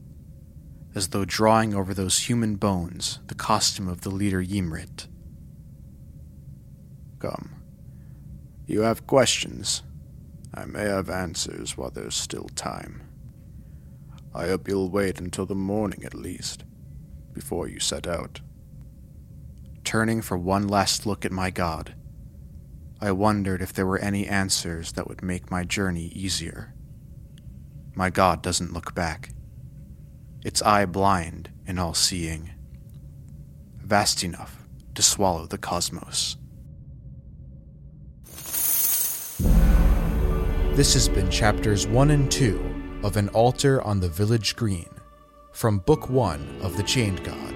as 0.95 1.09
though 1.09 1.23
drawing 1.23 1.75
over 1.75 1.93
those 1.93 2.27
human 2.27 2.55
bones 2.55 3.19
the 3.27 3.35
costume 3.35 3.87
of 3.87 4.01
the 4.01 4.09
leader 4.09 4.41
Ymrit. 4.41 5.05
Come. 7.19 7.61
You 8.65 8.81
have 8.81 9.05
questions. 9.05 9.83
I 10.51 10.65
may 10.65 10.85
have 10.85 11.11
answers 11.11 11.77
while 11.77 11.91
there's 11.91 12.15
still 12.15 12.49
time. 12.55 13.03
I 14.33 14.47
hope 14.47 14.67
you'll 14.67 14.89
wait 14.89 15.19
until 15.19 15.45
the 15.45 15.53
morning 15.53 16.03
at 16.03 16.15
least, 16.15 16.63
before 17.33 17.67
you 17.67 17.79
set 17.79 18.07
out. 18.07 18.41
Turning 19.83 20.23
for 20.23 20.39
one 20.39 20.67
last 20.67 21.05
look 21.05 21.23
at 21.23 21.31
my 21.31 21.51
god, 21.51 21.93
I 23.03 23.11
wondered 23.11 23.61
if 23.61 23.73
there 23.73 23.85
were 23.85 23.99
any 23.99 24.25
answers 24.25 24.93
that 24.93 25.09
would 25.09 25.21
make 25.21 25.51
my 25.51 25.65
journey 25.65 26.05
easier. 26.15 26.73
My 27.95 28.09
God 28.09 28.41
doesn't 28.41 28.71
look 28.71 28.95
back. 28.95 29.31
Its 30.45 30.61
eye 30.61 30.85
blind 30.85 31.51
and 31.67 31.81
all 31.81 31.93
seeing, 31.93 32.51
vast 33.77 34.23
enough 34.23 34.63
to 34.95 35.01
swallow 35.03 35.45
the 35.45 35.57
cosmos. 35.57 36.37
This 40.77 40.93
has 40.93 41.09
been 41.09 41.29
chapters 41.29 41.85
1 41.85 42.09
and 42.09 42.31
2 42.31 43.01
of 43.03 43.17
An 43.17 43.27
Altar 43.29 43.81
on 43.81 43.99
the 43.99 44.07
Village 44.07 44.55
Green 44.55 44.89
from 45.51 45.79
Book 45.79 46.09
1 46.09 46.59
of 46.61 46.77
The 46.77 46.83
Chained 46.83 47.21
God, 47.25 47.53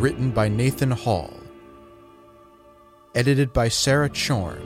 written 0.00 0.32
by 0.32 0.48
Nathan 0.48 0.90
Hall 0.90 1.37
edited 3.14 3.52
by 3.52 3.68
Sarah 3.68 4.10
Chorn. 4.10 4.62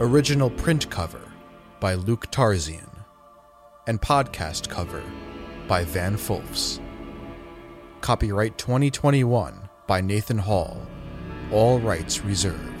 Original 0.00 0.50
print 0.50 0.90
cover 0.90 1.22
by 1.78 1.94
Luke 1.94 2.30
Tarzian. 2.30 2.88
And 3.86 4.00
podcast 4.00 4.68
cover 4.68 5.02
by 5.68 5.84
Van 5.84 6.16
Fulfs. 6.16 6.80
Copyright 8.00 8.58
2021 8.58 9.68
by 9.86 10.00
Nathan 10.00 10.38
Hall. 10.38 10.86
All 11.52 11.80
rights 11.80 12.24
reserved. 12.24 12.79